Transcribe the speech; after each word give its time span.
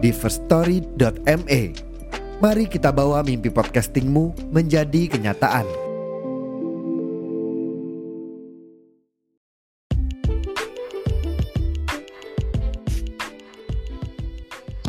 di 0.00 0.08
firststory.me. 0.16 1.62
Mari 2.40 2.64
kita 2.72 2.88
bawa 2.88 3.20
mimpi 3.20 3.52
podcastingmu 3.52 4.48
menjadi 4.48 5.12
kenyataan. 5.12 5.68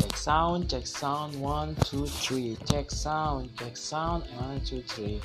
Check 0.00 0.16
sound, 0.16 0.72
check 0.72 0.88
sound, 0.88 1.36
one, 1.36 1.76
two, 1.84 2.08
three. 2.08 2.56
Check 2.64 2.88
sound, 2.88 3.52
check 3.60 3.76
sound, 3.76 4.24
one, 4.40 4.64
two, 4.64 4.80
three. 4.88 5.20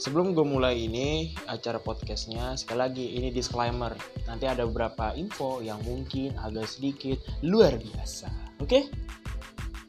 Sebelum 0.00 0.32
gue 0.32 0.44
mulai 0.44 0.88
ini 0.88 1.36
acara 1.48 1.76
podcastnya, 1.80 2.56
sekali 2.56 2.80
lagi 2.80 3.06
ini 3.16 3.28
disclaimer. 3.28 3.92
Nanti 4.24 4.48
ada 4.48 4.64
beberapa 4.64 5.12
info 5.16 5.60
yang 5.60 5.84
mungkin 5.84 6.36
agak 6.40 6.68
sedikit 6.68 7.20
luar 7.44 7.76
biasa. 7.76 8.45
Oke? 8.56 8.88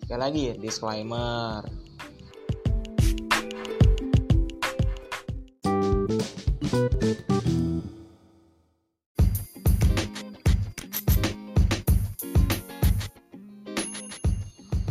Sekali 0.04 0.20
lagi 0.20 0.44
disclaimer. 0.60 1.64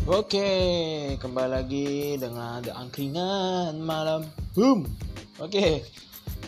Oke, 0.06 0.48
kembali 1.20 1.50
lagi 1.50 2.16
dengan 2.16 2.64
The 2.64 2.72
Angkringan 2.72 3.76
Malam 3.82 4.24
Boom 4.56 4.88
Oke, 5.36 5.84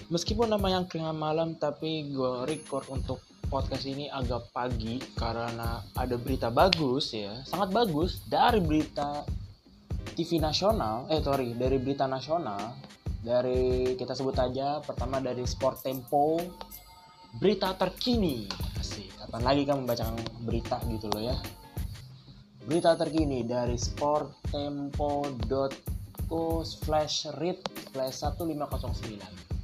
meskipun 0.09 0.49
namanya 0.49 0.81
Angkringan 0.81 1.13
Malam 1.13 1.61
Tapi 1.61 2.09
gue 2.09 2.49
record 2.49 2.89
untuk 2.89 3.28
podcast 3.49 3.89
ini 3.89 4.13
agak 4.13 4.53
pagi 4.53 5.01
Karena 5.17 5.81
ada 5.97 6.17
berita 6.21 6.53
bagus 6.53 7.17
ya 7.17 7.33
Sangat 7.49 7.73
bagus 7.73 8.21
dari 8.29 8.61
berita 8.61 9.25
TV 10.13 10.37
nasional 10.39 11.09
Eh 11.09 11.25
sorry, 11.25 11.57
dari 11.57 11.81
berita 11.81 12.05
nasional. 12.05 12.77
Dari, 13.19 13.99
kita 13.99 14.15
sebut 14.15 14.37
aja 14.39 14.79
Pertama 14.85 15.19
dari 15.19 15.43
Sport 15.49 15.83
Tempo 15.83 16.39
Berita 17.37 17.77
terkini. 17.77 18.49
Asik, 18.81 19.13
kapan 19.21 19.45
lagi 19.45 19.69
kan 19.69 19.85
membacakan 19.85 20.17
berita 20.49 20.81
gitu 20.89 21.13
loh 21.13 21.29
ya? 21.29 21.37
Berita 22.65 22.97
terkini 22.97 23.45
dari 23.45 23.77
sporttempo.co 23.77 26.65
slash 26.65 27.29
read 27.37 27.61
slash 27.93 28.25
1509 28.25 29.58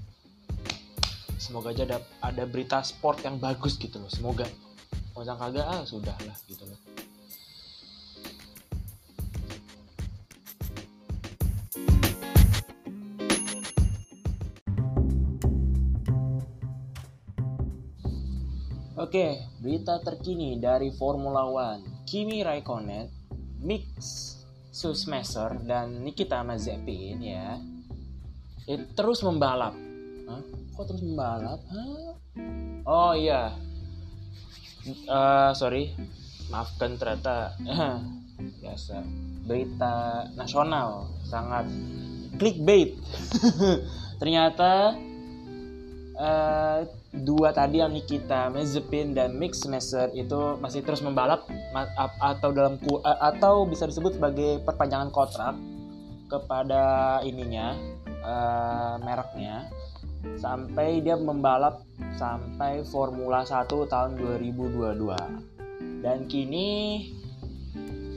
Semoga 1.44 1.76
aja 1.76 1.84
ada, 1.84 2.00
ada 2.24 2.48
berita 2.48 2.80
sport 2.80 3.20
yang 3.20 3.36
bagus 3.36 3.76
gitu 3.76 4.00
loh 4.00 4.08
Semoga 4.08 4.48
Kalau 5.12 5.36
kagak 5.36 5.68
ah 5.68 5.84
sudah 5.84 6.16
lah 6.24 6.32
gitu 6.48 6.64
loh 6.64 6.80
Oke, 18.94 19.36
berita 19.60 20.00
terkini 20.00 20.56
dari 20.56 20.88
Formula 20.96 21.44
One. 21.44 22.08
Kimi 22.08 22.40
Raikkonen, 22.40 23.06
Mick 23.60 23.84
Schumacher 24.72 25.60
dan 25.60 26.00
Nikita 26.00 26.40
Mazepin 26.40 27.20
ya, 27.20 27.60
terus 28.96 29.20
membalap. 29.20 29.93
Hah? 30.24 30.42
Kok 30.74 30.84
terus 30.88 31.02
membalap? 31.04 31.60
Hah? 31.68 32.16
Oh 32.84 33.12
iya, 33.16 33.56
uh, 35.08 35.52
sorry, 35.56 35.96
maafkan 36.52 37.00
ternyata 37.00 37.56
biasa 38.60 39.00
berita 39.44 40.28
nasional 40.36 41.08
sangat 41.24 41.68
clickbait. 42.36 42.96
ternyata 44.20 44.96
uh, 46.16 46.78
dua 47.14 47.54
tadi 47.54 47.78
yang 47.84 47.92
Nikita 47.94 48.50
Mazepin 48.50 49.14
dan 49.14 49.38
Mick 49.38 49.54
Schumacher 49.54 50.10
itu 50.16 50.58
masih 50.58 50.82
terus 50.82 51.04
membalap 51.04 51.46
atau 52.18 52.50
dalam 52.50 52.80
atau 53.04 53.68
bisa 53.68 53.86
disebut 53.86 54.18
sebagai 54.18 54.64
perpanjangan 54.66 55.10
kontrak 55.14 55.54
kepada 56.26 57.20
ininya 57.22 57.76
uh, 58.24 58.96
mereknya 59.04 59.68
sampai 60.38 61.00
dia 61.00 61.16
membalap 61.16 61.84
sampai 62.16 62.84
Formula 62.88 63.42
1 63.42 63.68
tahun 63.68 64.10
2022 64.18 66.04
dan 66.04 66.28
kini 66.28 66.68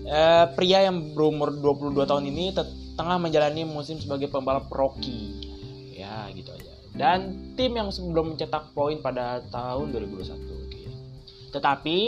uh, 0.08 0.52
pria 0.54 0.88
yang 0.88 1.16
berumur 1.16 1.56
22 1.56 2.04
tahun 2.04 2.26
ini 2.28 2.56
tengah 2.98 3.18
menjalani 3.22 3.64
musim 3.64 4.02
sebagai 4.02 4.28
pembalap 4.28 4.68
rookie 4.74 5.56
ya 5.96 6.28
gitu 6.34 6.52
aja 6.52 6.78
dan 6.98 7.54
tim 7.54 7.78
yang 7.78 7.94
sebelum 7.94 8.34
mencetak 8.34 8.74
poin 8.74 8.98
pada 8.98 9.46
tahun 9.54 9.94
2021. 9.94 11.54
Tetapi 11.54 12.00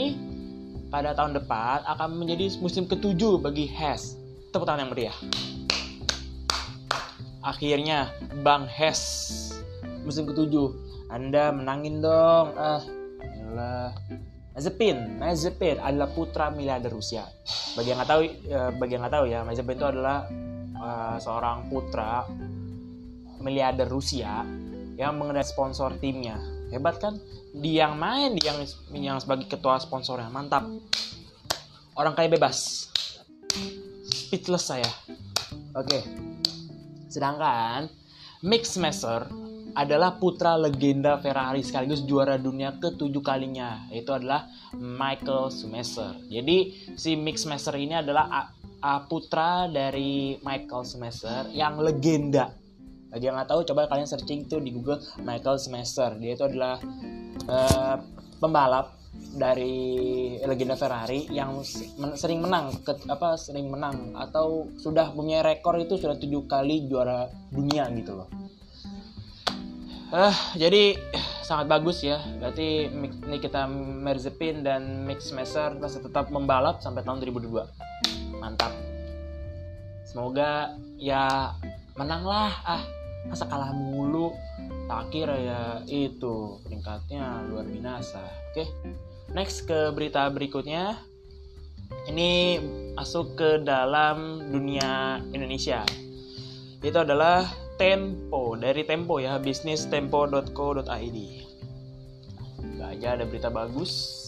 pada 0.90 1.14
tahun 1.14 1.38
depan 1.38 1.86
akan 1.86 2.10
menjadi 2.18 2.58
musim 2.58 2.90
ketujuh 2.90 3.38
bagi 3.38 3.70
Hes. 3.70 4.18
Tepuk 4.50 4.66
tangan 4.66 4.90
yang 4.90 4.92
meriah. 4.92 5.18
Akhirnya 7.46 8.10
Bang 8.42 8.66
Hes 8.66 9.00
musim 10.04 10.28
ketujuh. 10.28 10.74
Anda 11.10 11.52
menangin 11.52 12.04
dong. 12.04 12.54
Ah, 12.56 12.84
yalah. 13.20 13.92
Mazepin, 14.60 15.22
Mazepin 15.24 15.80
adalah 15.80 16.12
putra 16.12 16.52
miliarder 16.52 16.92
Rusia. 16.92 17.24
Bagi 17.80 17.96
yang 17.96 18.04
nggak 18.04 18.12
tahu, 18.12 18.22
eh, 18.28 18.72
bagi 18.76 18.92
yang 18.98 19.08
nggak 19.08 19.16
tahu 19.16 19.26
ya, 19.32 19.40
Mazepin 19.48 19.76
itu 19.80 19.88
adalah 19.88 20.28
uh, 20.76 21.16
seorang 21.16 21.72
putra 21.72 22.28
miliarder 23.40 23.88
Rusia 23.88 24.44
yang 25.00 25.16
mengenai 25.16 25.48
sponsor 25.48 25.96
timnya. 26.04 26.36
Hebat 26.76 27.00
kan? 27.00 27.16
Dia 27.56 27.88
yang 27.88 27.96
main, 27.96 28.36
dia 28.36 28.52
yang 28.52 28.60
yang 28.92 29.18
sebagai 29.24 29.48
ketua 29.48 29.80
sponsornya. 29.80 30.28
Mantap. 30.28 30.68
Orang 31.96 32.14
kaya 32.14 32.28
bebas. 32.28 32.92
Speechless 34.12 34.68
saya. 34.68 34.92
Oke. 35.74 36.04
Sedangkan 37.10 37.90
Mick 38.46 38.68
Schumacher 38.68 39.26
adalah 39.74 40.18
putra 40.18 40.58
legenda 40.58 41.20
Ferrari 41.22 41.62
sekaligus 41.62 42.06
juara 42.06 42.40
dunia 42.40 42.78
ketujuh 42.78 43.22
kalinya 43.22 43.86
yaitu 43.94 44.14
adalah 44.16 44.50
Michael 44.78 45.54
Schumacher. 45.54 46.18
Jadi 46.30 46.74
si 46.98 47.14
Mick 47.20 47.38
Schumacher 47.38 47.76
ini 47.78 48.00
adalah 48.00 48.50
putra 49.06 49.68
dari 49.68 50.40
Michael 50.42 50.84
Schumacher 50.88 51.52
yang 51.52 51.78
legenda 51.82 52.54
bagi 53.10 53.26
yang 53.26 53.42
nggak 53.42 53.50
tahu, 53.50 53.62
coba 53.66 53.90
kalian 53.90 54.06
searching 54.06 54.46
tuh 54.46 54.62
di 54.62 54.70
Google 54.70 55.02
Michael 55.26 55.58
Schumacher. 55.58 56.14
Dia 56.22 56.38
itu 56.38 56.46
adalah 56.46 56.78
uh, 57.50 57.98
pembalap 58.38 59.02
dari 59.34 60.38
legenda 60.46 60.78
Ferrari 60.78 61.26
yang 61.34 61.66
sering 62.14 62.46
menang 62.46 62.70
ke, 62.86 62.94
apa 63.10 63.34
sering 63.34 63.74
menang 63.74 64.14
atau 64.14 64.70
sudah 64.78 65.10
punya 65.10 65.42
rekor 65.42 65.82
itu 65.82 65.98
sudah 65.98 66.22
tujuh 66.22 66.46
kali 66.46 66.86
juara 66.86 67.26
dunia 67.50 67.90
gitu 67.98 68.14
loh. 68.14 68.30
Uh, 70.10 70.34
jadi 70.58 70.98
sangat 71.46 71.70
bagus 71.70 72.02
ya. 72.02 72.18
Berarti 72.42 72.90
Nikita 73.30 73.70
Merzepin 73.70 74.66
dan 74.66 75.06
Mick 75.06 75.22
Schumacher 75.22 75.78
masih 75.78 76.02
tetap 76.02 76.34
membalap 76.34 76.82
sampai 76.82 77.06
tahun 77.06 77.22
2022. 77.22 78.42
Mantap. 78.42 78.74
Semoga 80.10 80.74
ya 80.98 81.54
menanglah 81.94 82.50
ah 82.66 82.82
masa 83.30 83.46
kalah 83.46 83.70
mulu 83.76 84.32
tak 84.88 85.12
kira 85.12 85.36
ya 85.36 85.62
itu 85.86 86.58
peringkatnya 86.64 87.46
luar 87.52 87.68
binasa 87.68 88.24
oke 88.52 88.64
next 89.36 89.68
ke 89.68 89.92
berita 89.92 90.32
berikutnya 90.32 90.96
ini 92.08 92.58
masuk 92.96 93.36
ke 93.36 93.50
dalam 93.62 94.48
dunia 94.50 95.20
Indonesia 95.36 95.84
itu 96.80 96.96
adalah 96.96 97.44
Tempo 97.80 98.60
dari 98.60 98.84
Tempo 98.84 99.24
ya 99.24 99.40
bisnis 99.40 99.88
tempo.co.id 99.88 101.18
Gak 102.76 102.90
aja 102.92 103.16
ada 103.16 103.24
berita 103.24 103.48
bagus 103.48 104.20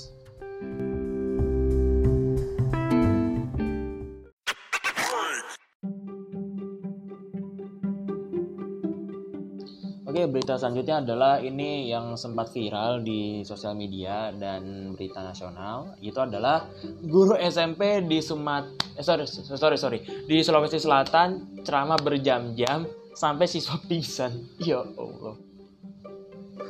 Oke, 10.07 10.27
berita 10.27 10.59
selanjutnya 10.59 11.03
adalah 11.03 11.39
ini 11.39 11.87
yang 11.91 12.19
sempat 12.19 12.51
viral 12.55 12.99
di 13.03 13.47
sosial 13.47 13.79
media 13.79 14.31
dan 14.35 14.91
berita 14.91 15.23
nasional. 15.23 15.95
Itu 16.03 16.19
adalah 16.19 16.67
guru 17.03 17.39
SMP 17.39 18.03
di 18.03 18.19
Sumat 18.19 18.95
eh, 18.99 19.03
sorry, 19.03 19.23
sorry, 19.27 19.79
sorry, 19.79 19.99
di 20.27 20.43
Sulawesi 20.43 20.83
Selatan 20.83 21.63
ceramah 21.63 21.95
berjam-jam 21.95 23.00
sampai 23.15 23.45
siswa 23.47 23.77
pingsan. 23.85 24.31
Ya 24.67 24.81
Allah. 24.81 25.35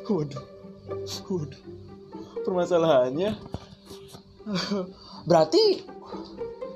Waduh. 0.07 0.43
Waduh. 1.29 1.61
Permasalahannya 2.41 3.37
berarti 5.29 5.85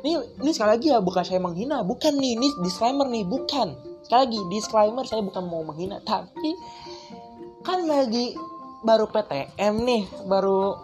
ini 0.05 0.11
ini 0.37 0.51
sekali 0.53 0.77
lagi 0.77 0.87
ya 0.93 1.01
bukan 1.01 1.25
saya 1.25 1.41
menghina, 1.41 1.81
bukan 1.81 2.13
nih, 2.21 2.37
ini 2.37 2.47
disclaimer 2.61 3.09
nih, 3.09 3.25
bukan. 3.25 3.73
Sekali 4.05 4.19
lagi 4.29 4.39
disclaimer 4.53 5.05
saya 5.09 5.25
bukan 5.25 5.43
mau 5.49 5.65
menghina, 5.65 5.97
tapi 6.05 6.53
kan 7.65 7.89
lagi 7.89 8.37
baru 8.85 9.09
PTM 9.09 9.73
nih, 9.81 10.03
baru 10.29 10.77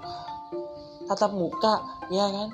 tatap 1.05 1.37
muka, 1.37 2.01
ya 2.09 2.25
kan? 2.33 2.49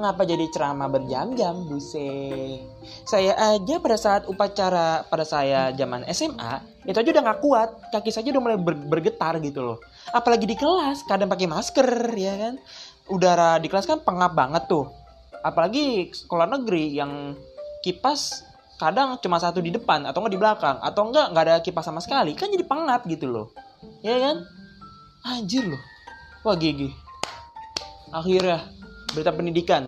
Ngapa 0.00 0.24
jadi 0.24 0.48
ceramah 0.48 0.88
berjam-jam, 0.88 1.68
buset. 1.68 2.64
Saya 3.04 3.36
aja 3.36 3.76
pada 3.80 3.96
saat 4.00 4.22
upacara 4.24 5.04
pada 5.08 5.28
saya 5.28 5.72
zaman 5.76 6.08
SMA, 6.08 6.84
itu 6.88 6.96
aja 6.96 7.10
udah 7.12 7.22
nggak 7.28 7.40
kuat, 7.44 7.68
kaki 7.92 8.08
saja 8.08 8.32
udah 8.32 8.40
mulai 8.40 8.56
ber- 8.56 8.88
bergetar 8.88 9.36
gitu 9.44 9.60
loh. 9.60 9.78
Apalagi 10.12 10.48
di 10.48 10.56
kelas, 10.56 11.04
kadang 11.04 11.28
pakai 11.28 11.48
masker, 11.48 12.16
ya 12.16 12.32
kan? 12.36 12.54
Udara 13.12 13.60
di 13.60 13.68
kelas 13.68 13.84
kan 13.84 14.00
pengap 14.00 14.32
banget 14.32 14.68
tuh. 14.68 14.88
Apalagi 15.44 16.12
sekolah 16.12 16.48
negeri 16.48 16.96
yang 16.96 17.36
kipas 17.80 18.44
kadang 18.80 19.20
cuma 19.20 19.36
satu 19.36 19.60
di 19.60 19.68
depan 19.68 20.08
atau 20.08 20.24
enggak 20.24 20.34
di 20.36 20.40
belakang. 20.40 20.76
Atau 20.80 21.12
enggak 21.12 21.26
nggak 21.32 21.44
ada 21.44 21.56
kipas 21.60 21.84
sama 21.84 22.00
sekali 22.00 22.32
kan 22.32 22.48
jadi 22.48 22.64
pengap 22.64 23.04
gitu 23.04 23.28
loh. 23.28 23.46
Ya 24.00 24.16
kan? 24.16 24.48
Anjir 25.28 25.68
loh. 25.68 25.82
Wah 26.40 26.56
gigi. 26.56 26.88
Akhirnya 28.08 28.79
berita 29.10 29.34
pendidikan 29.34 29.82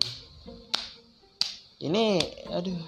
ini 1.83 2.19
aduh 2.51 2.79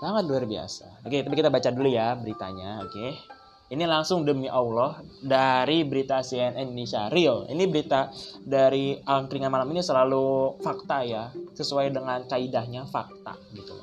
sangat 0.00 0.24
luar 0.24 0.44
biasa 0.48 1.04
oke 1.04 1.18
tapi 1.24 1.34
kita 1.36 1.52
baca 1.52 1.68
dulu 1.68 1.88
ya 1.90 2.16
beritanya 2.16 2.80
oke 2.84 3.36
ini 3.68 3.84
langsung 3.84 4.24
demi 4.24 4.48
Allah 4.48 4.96
dari 5.20 5.84
berita 5.84 6.24
CNN 6.24 6.56
Indonesia 6.56 7.12
Real. 7.12 7.44
Ini 7.52 7.68
berita 7.68 8.08
dari 8.40 8.96
angkringan 8.96 9.52
malam 9.52 9.68
ini 9.76 9.84
selalu 9.84 10.56
fakta 10.64 11.04
ya, 11.04 11.28
sesuai 11.52 11.92
dengan 11.92 12.24
kaidahnya 12.24 12.88
fakta 12.88 13.36
gitu. 13.52 13.76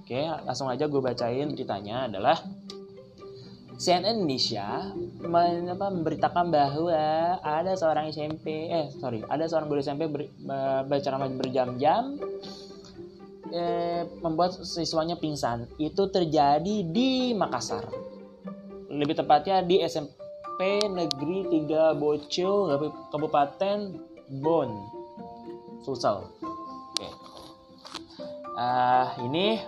Oke, 0.00 0.24
langsung 0.48 0.72
aja 0.72 0.88
gue 0.88 1.00
bacain 1.04 1.52
beritanya 1.52 2.08
adalah 2.08 2.40
CNN 3.78 4.26
Indonesia 4.26 4.90
memberitakan 5.22 6.50
bahwa 6.50 6.98
ada 7.46 7.78
seorang 7.78 8.10
SMP, 8.10 8.66
eh 8.66 8.90
sorry, 8.98 9.22
ada 9.30 9.46
seorang 9.46 9.70
guru 9.70 9.78
SMP 9.78 10.10
ber, 10.10 10.26
berjam-jam 11.38 12.18
eh, 13.54 14.02
membuat 14.18 14.58
siswanya 14.66 15.14
pingsan. 15.14 15.70
Itu 15.78 16.10
terjadi 16.10 16.82
di 16.90 17.30
Makassar 17.38 17.86
lebih 18.90 19.14
tepatnya 19.14 19.62
di 19.62 19.78
SMP 19.86 20.82
Negeri 20.90 21.46
3 21.62 21.94
Bocil 21.94 22.74
Kabupaten 23.14 23.94
Bon 24.42 24.70
Sulsel. 25.86 26.26
Uh, 28.58 29.06
ini 29.30 29.62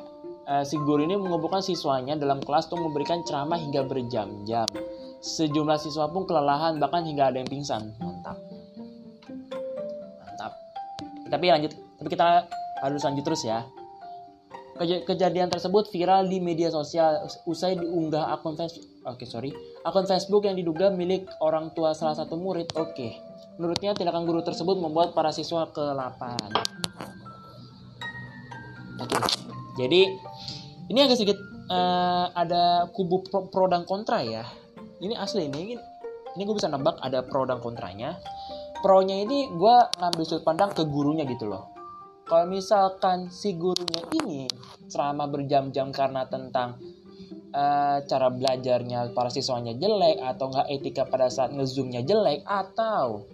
uh, 0.50 0.64
si 0.66 0.74
guru 0.82 1.06
ini 1.06 1.14
mengumpulkan 1.14 1.62
siswanya 1.62 2.18
dalam 2.18 2.42
kelas 2.42 2.66
untuk 2.68 2.90
memberikan 2.90 3.22
ceramah 3.22 3.56
hingga 3.56 3.86
berjam-jam. 3.86 4.66
Sejumlah 5.22 5.78
siswa 5.78 6.10
pun 6.10 6.26
kelelahan 6.26 6.82
bahkan 6.82 7.06
hingga 7.06 7.30
ada 7.30 7.38
yang 7.38 7.48
pingsan. 7.48 7.94
Mantap. 8.02 8.36
Mantap. 10.26 10.52
Tapi 11.30 11.46
lanjut, 11.46 11.72
tapi 12.02 12.08
kita 12.10 12.50
harus 12.82 13.00
lanjut 13.06 13.24
terus 13.24 13.46
ya. 13.46 13.62
Kejadian 14.80 15.52
tersebut 15.52 15.92
viral 15.92 16.24
di 16.24 16.40
media 16.40 16.72
sosial 16.72 17.28
usai 17.44 17.76
diunggah 17.76 18.32
akun 18.32 18.56
Facebook. 18.56 18.88
Oke, 19.04 19.24
okay, 19.24 19.26
sorry. 19.28 19.50
Akun 19.84 20.08
Facebook 20.08 20.48
yang 20.48 20.56
diduga 20.56 20.88
milik 20.88 21.28
orang 21.44 21.68
tua 21.76 21.92
salah 21.92 22.16
satu 22.16 22.40
murid. 22.40 22.72
Oke. 22.80 22.96
Okay. 22.96 23.12
Menurutnya 23.60 23.92
tindakan 23.92 24.24
guru 24.24 24.40
tersebut 24.40 24.80
membuat 24.80 25.12
para 25.12 25.36
siswa 25.36 25.68
kelaparan. 25.68 26.48
Oke. 29.04 29.20
Okay. 29.20 29.39
Jadi 29.86 30.02
ini 30.90 30.98
agak 31.00 31.16
sedikit 31.16 31.38
uh, 31.70 32.28
ada 32.34 32.90
kubu 32.92 33.24
pro, 33.24 33.48
pro 33.48 33.66
dan 33.70 33.88
kontra 33.88 34.20
ya. 34.20 34.44
Ini 35.00 35.16
asli 35.16 35.48
ini 35.48 35.76
ini 36.36 36.42
gue 36.44 36.54
bisa 36.54 36.68
nebak 36.68 37.00
ada 37.00 37.24
pro 37.24 37.48
dan 37.48 37.58
kontranya. 37.58 38.20
Pro-nya 38.80 39.20
ini 39.20 39.48
gue 39.52 39.76
ngambil 40.00 40.24
sudut 40.24 40.44
pandang 40.44 40.72
ke 40.72 40.88
gurunya 40.88 41.28
gitu 41.28 41.44
loh 41.44 41.80
kalau 42.30 42.46
misalkan 42.46 43.26
si 43.26 43.58
gurunya 43.58 44.06
ini 44.22 44.46
ceramah 44.86 45.26
berjam-jam 45.26 45.90
karena 45.90 46.30
tentang 46.30 46.78
uh, 47.50 47.98
cara 48.06 48.30
belajarnya 48.30 49.10
para 49.10 49.34
siswanya 49.34 49.74
jelek 49.74 50.22
atau 50.22 50.54
nggak 50.54 50.70
etika 50.70 51.02
pada 51.10 51.26
saat 51.26 51.50
ngezoomnya 51.50 52.06
jelek 52.06 52.46
atau 52.46 53.26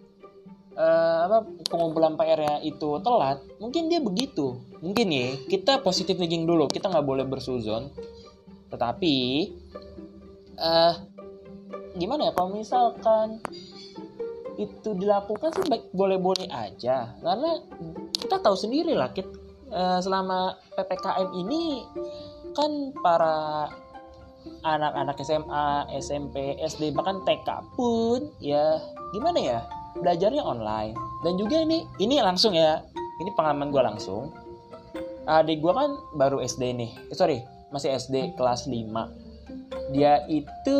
uh, 0.77 1.19
apa 1.27 1.39
pengumpulan 1.67 2.15
PR-nya 2.15 2.63
itu 2.63 3.01
telat, 3.03 3.43
mungkin 3.59 3.89
dia 3.89 3.99
begitu. 3.99 4.61
Mungkin 4.85 5.07
ya 5.11 5.35
kita 5.49 5.81
positif 5.83 6.21
thinking 6.21 6.45
dulu, 6.45 6.69
kita 6.69 6.93
nggak 6.93 7.07
boleh 7.07 7.25
bersuzon. 7.27 7.91
Tetapi 8.71 9.17
uh, 10.61 10.95
gimana 11.97 12.29
ya 12.29 12.33
kalau 12.37 12.53
misalkan 12.53 13.41
itu 14.57 14.97
dilakukan 14.97 15.53
sih 15.53 15.65
baik 15.69 15.93
boleh-boleh 15.93 16.49
aja 16.49 17.13
karena 17.21 17.61
kita 18.17 18.41
tahu 18.41 18.57
sendiri 18.57 18.97
lah 18.97 19.13
kita 19.13 19.29
uh, 19.69 20.01
selama 20.01 20.57
ppkm 20.73 21.29
ini 21.45 21.85
kan 22.57 22.73
para 23.05 23.69
anak-anak 24.63 25.19
SMA, 25.23 25.67
SMP, 26.01 26.57
SD 26.63 26.95
bahkan 26.95 27.21
TK 27.27 27.49
pun 27.75 28.31
ya 28.39 28.79
gimana 29.13 29.39
ya 29.39 29.61
belajarnya 30.01 30.43
online. 30.43 30.95
Dan 31.25 31.41
juga 31.41 31.63
ini 31.63 31.87
ini 32.01 32.21
langsung 32.21 32.53
ya. 32.53 32.83
Ini 33.17 33.31
pengalaman 33.33 33.73
gue 33.73 33.83
langsung. 33.83 34.33
Adik 35.27 35.65
gue 35.65 35.73
kan 35.73 35.97
baru 36.15 36.39
SD 36.45 36.63
nih. 36.77 36.91
Eh, 37.11 37.17
sorry 37.17 37.43
masih 37.67 37.93
SD 37.99 38.39
kelas 38.39 38.71
5 38.71 39.91
dia 39.91 40.23
itu 40.31 40.79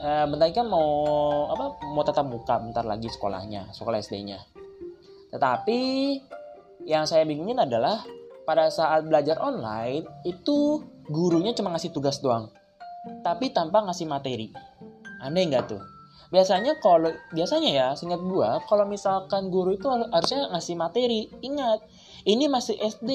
uh, 0.00 0.24
bentar 0.28 0.48
kan 0.52 0.68
mau 0.68 0.88
apa 1.52 1.76
mau 1.92 2.04
tetap 2.04 2.24
muka 2.24 2.56
bentar 2.56 2.84
lagi 2.84 3.08
sekolahnya 3.08 3.68
sekolah 3.72 4.00
SD-nya 4.00 4.40
tetapi 5.30 5.80
yang 6.88 7.04
saya 7.04 7.28
bingungin 7.28 7.60
adalah 7.60 8.02
pada 8.48 8.72
saat 8.72 9.06
belajar 9.06 9.38
online 9.38 10.02
itu 10.26 10.82
gurunya 11.06 11.54
cuma 11.54 11.70
ngasih 11.70 11.94
tugas 11.94 12.18
doang. 12.18 12.50
Tapi 13.22 13.54
tanpa 13.54 13.84
ngasih 13.86 14.10
materi. 14.10 14.50
Aneh 15.22 15.46
nggak 15.46 15.64
tuh 15.70 15.82
biasanya 16.30 16.78
kalau 16.78 17.10
biasanya 17.34 17.70
ya 17.70 17.86
seingat 17.98 18.22
gua 18.22 18.62
kalau 18.70 18.86
misalkan 18.86 19.50
guru 19.50 19.74
itu 19.74 19.90
harusnya 19.90 20.46
ngasih 20.54 20.78
materi. 20.78 21.26
Ingat 21.42 21.82
ini 22.24 22.46
masih 22.46 22.78
SD 22.78 23.10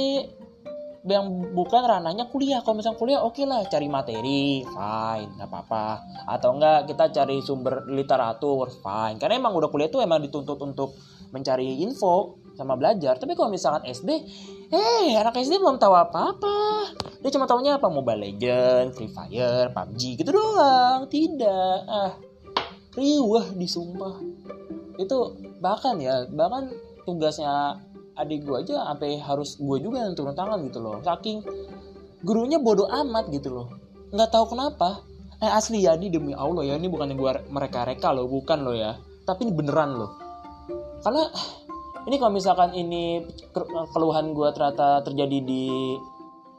yang 1.06 1.54
bukan 1.54 1.82
ranahnya 1.86 2.28
kuliah. 2.28 2.60
Kalau 2.66 2.76
misalnya 2.82 3.00
kuliah 3.00 3.22
oke 3.24 3.40
okay 3.40 3.46
lah 3.48 3.64
cari 3.70 3.88
materi 3.88 4.66
fine 4.68 5.30
nggak 5.40 5.50
apa-apa. 5.50 5.88
Atau 6.28 6.60
enggak 6.60 6.92
kita 6.92 7.14
cari 7.16 7.40
sumber 7.40 7.88
literatur 7.88 8.68
fine. 8.84 9.18
Karena 9.22 9.40
emang 9.40 9.56
udah 9.56 9.72
kuliah 9.72 9.88
tuh 9.88 10.04
emang 10.04 10.20
dituntut 10.20 10.60
untuk 10.60 10.98
mencari 11.32 11.82
info 11.86 12.44
sama 12.58 12.76
belajar. 12.76 13.16
Tapi 13.16 13.32
kalau 13.38 13.48
misalkan 13.48 13.88
SD 13.88 14.10
eh 14.74 15.16
anak 15.16 15.40
SD 15.40 15.62
belum 15.62 15.80
tahu 15.80 15.94
apa-apa. 15.94 16.58
Dia 17.24 17.32
cuma 17.32 17.48
tahunya 17.48 17.80
apa? 17.80 17.88
Mobile 17.88 18.28
Legend 18.28 18.92
Free 18.92 19.10
Fire 19.10 19.72
PUBG 19.72 20.20
gitu 20.20 20.30
doang. 20.34 21.06
Tidak. 21.08 21.78
Ah 21.86 22.35
riuh 22.96 23.46
disumpah. 23.56 24.16
Itu 24.96 25.36
bahkan 25.60 26.00
ya 26.00 26.28
bahkan 26.32 26.72
tugasnya 27.04 27.80
adik 28.16 28.48
gue 28.48 28.64
aja 28.64 28.92
sampai 28.92 29.20
harus 29.20 29.60
gue 29.60 29.78
juga 29.84 30.08
yang 30.08 30.16
turun 30.16 30.36
tangan 30.36 30.64
gitu 30.66 30.80
loh. 30.80 31.04
Saking 31.04 31.44
gurunya 32.24 32.58
bodoh 32.58 32.88
amat 32.88 33.28
gitu 33.30 33.52
loh. 33.52 33.68
Nggak 34.16 34.32
tahu 34.32 34.56
kenapa. 34.56 35.04
Eh 35.44 35.52
asli 35.52 35.84
ya 35.84 36.00
ini 36.00 36.08
demi 36.08 36.32
allah 36.32 36.64
ya 36.64 36.80
ini 36.80 36.88
bukan 36.88 37.12
yang 37.12 37.20
gue 37.20 37.32
mereka 37.52 37.84
reka 37.84 38.16
loh 38.16 38.26
bukan 38.32 38.64
loh 38.64 38.76
ya. 38.76 38.96
Tapi 39.28 39.46
ini 39.46 39.52
beneran 39.52 40.00
loh. 40.00 40.16
Karena 41.04 41.28
ini 42.08 42.16
kalau 42.16 42.34
misalkan 42.34 42.72
ini 42.72 43.26
keluhan 43.92 44.32
gue 44.32 44.50
ternyata 44.56 45.04
terjadi 45.04 45.42
di 45.44 45.98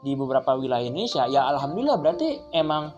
di 0.05 0.13
beberapa 0.13 0.53
wilayah 0.53 0.85
Indonesia 0.85 1.25
ya 1.25 1.49
alhamdulillah 1.49 1.97
berarti 1.97 2.53
emang 2.53 2.93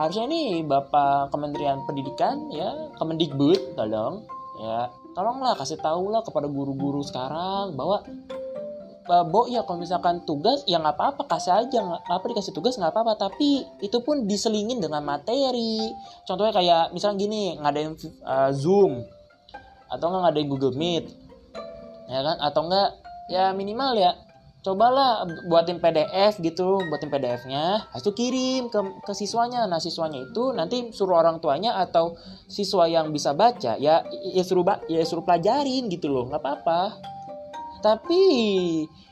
harusnya 0.00 0.24
ini 0.32 0.64
bapak 0.64 1.28
Kementerian 1.28 1.84
Pendidikan 1.84 2.48
ya 2.48 2.72
Kemendikbud 2.96 3.76
tolong 3.76 4.24
ya 4.56 4.88
tolonglah 5.12 5.52
kasih 5.60 5.76
tahu 5.76 6.08
lah 6.08 6.24
kepada 6.24 6.48
guru-guru 6.48 7.04
sekarang 7.04 7.76
bahwa 7.76 8.00
uh, 9.10 9.24
Bo 9.26 9.50
ya 9.50 9.66
kalau 9.66 9.82
misalkan 9.82 10.22
tugas 10.24 10.62
ya 10.64 10.78
nggak 10.78 10.96
apa-apa 10.96 11.22
kasih 11.26 11.52
aja 11.66 11.78
nggak 11.82 12.02
apa 12.06 12.24
dikasih 12.30 12.54
tugas 12.54 12.78
nggak 12.78 12.94
apa-apa 12.94 13.28
tapi 13.28 13.66
itu 13.82 13.98
pun 14.00 14.24
diselingin 14.24 14.78
dengan 14.78 15.02
materi. 15.02 15.90
Contohnya 16.24 16.54
kayak 16.54 16.82
misalnya 16.94 17.16
gini 17.18 17.58
ngadain 17.58 17.92
uh, 18.24 18.50
zoom 18.54 19.04
atau 19.90 20.06
nggak 20.08 20.22
ngadain 20.30 20.48
Google 20.48 20.74
Meet 20.78 21.04
ya 22.06 22.20
kan? 22.22 22.36
Atau 22.38 22.70
enggak 22.70 22.88
ya 23.28 23.50
minimal 23.52 23.98
ya 23.98 24.14
cobalah 24.60 25.24
buatin 25.48 25.80
PDF 25.80 26.36
gitu, 26.40 26.84
buatin 26.92 27.08
PDF-nya, 27.08 27.88
habis 27.88 28.04
itu 28.04 28.12
kirim 28.12 28.68
ke, 28.68 28.80
ke 29.00 29.12
siswanya. 29.16 29.64
Nah, 29.64 29.80
siswanya 29.80 30.20
itu 30.20 30.52
nanti 30.52 30.92
suruh 30.92 31.16
orang 31.16 31.40
tuanya 31.40 31.80
atau 31.80 32.16
siswa 32.44 32.84
yang 32.84 33.08
bisa 33.08 33.32
baca 33.32 33.80
ya 33.80 34.04
ya 34.08 34.42
suruh 34.44 34.64
ya 34.86 35.00
suruh 35.04 35.24
pelajarin 35.24 35.88
gitu 35.88 36.12
loh, 36.12 36.28
nggak 36.28 36.42
apa-apa. 36.44 37.00
Tapi 37.80 38.22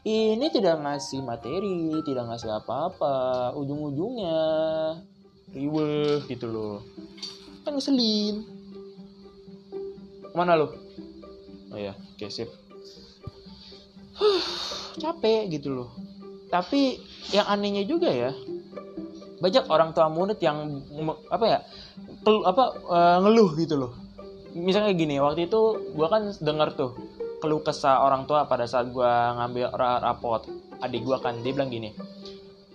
ini 0.04 0.46
tidak 0.52 0.76
ngasih 0.84 1.24
materi, 1.24 1.96
tidak 2.04 2.28
ngasih 2.28 2.52
apa-apa, 2.52 3.56
ujung-ujungnya 3.56 4.40
riweh 5.56 6.28
gitu 6.28 6.52
loh. 6.52 6.84
Kan 7.64 7.80
ngeselin. 7.80 8.44
Mana 10.36 10.60
lo? 10.60 10.76
Oh 11.72 11.80
ya, 11.80 11.96
oke 11.96 12.20
okay, 12.20 12.28
sip 12.28 12.48
capek 14.98 15.48
gitu 15.48 15.72
loh. 15.72 15.88
Tapi 16.48 16.98
yang 17.32 17.46
anehnya 17.48 17.84
juga 17.84 18.08
ya 18.10 18.32
banyak 19.38 19.70
orang 19.70 19.94
tua 19.94 20.10
murid 20.10 20.42
yang 20.42 20.82
apa 21.30 21.44
ya 21.46 21.58
kel, 22.26 22.42
apa 22.42 22.64
uh, 22.90 23.18
ngeluh 23.22 23.54
gitu 23.54 23.78
loh. 23.78 23.92
Misalnya 24.58 24.92
gini 24.96 25.22
waktu 25.22 25.46
itu 25.46 25.94
gue 25.94 26.08
kan 26.10 26.34
denger 26.42 26.68
tuh 26.74 26.90
keluh 27.38 27.62
kesah 27.62 28.02
orang 28.02 28.26
tua 28.26 28.50
pada 28.50 28.66
saat 28.66 28.90
gue 28.90 29.12
ngambil 29.38 29.70
rapot 29.78 30.42
adik 30.82 31.06
gue 31.06 31.16
kan. 31.22 31.38
Dia 31.46 31.54
bilang 31.54 31.70
gini 31.70 31.94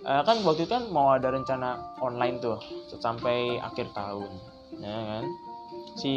e, 0.04 0.12
kan 0.24 0.36
waktu 0.44 0.68
itu 0.68 0.72
kan 0.72 0.84
mau 0.92 1.16
ada 1.16 1.32
rencana 1.32 1.96
online 1.98 2.38
tuh 2.38 2.60
sampai 3.00 3.58
akhir 3.58 3.90
tahun. 3.96 4.30
Ya 4.78 4.96
kan? 5.20 5.24
Si 5.96 6.14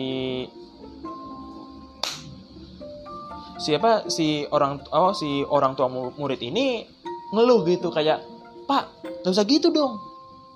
siapa? 3.57 4.05
Si 4.07 4.45
orang 4.53 4.79
oh 4.93 5.11
si 5.11 5.41
orang 5.45 5.73
tua 5.73 5.89
murid 5.89 6.41
ini 6.41 6.85
ngeluh 7.33 7.65
gitu 7.67 7.91
kayak 7.91 8.23
pak 8.69 8.87
gak 9.25 9.33
usah 9.33 9.45
gitu 9.45 9.73
dong. 9.73 9.99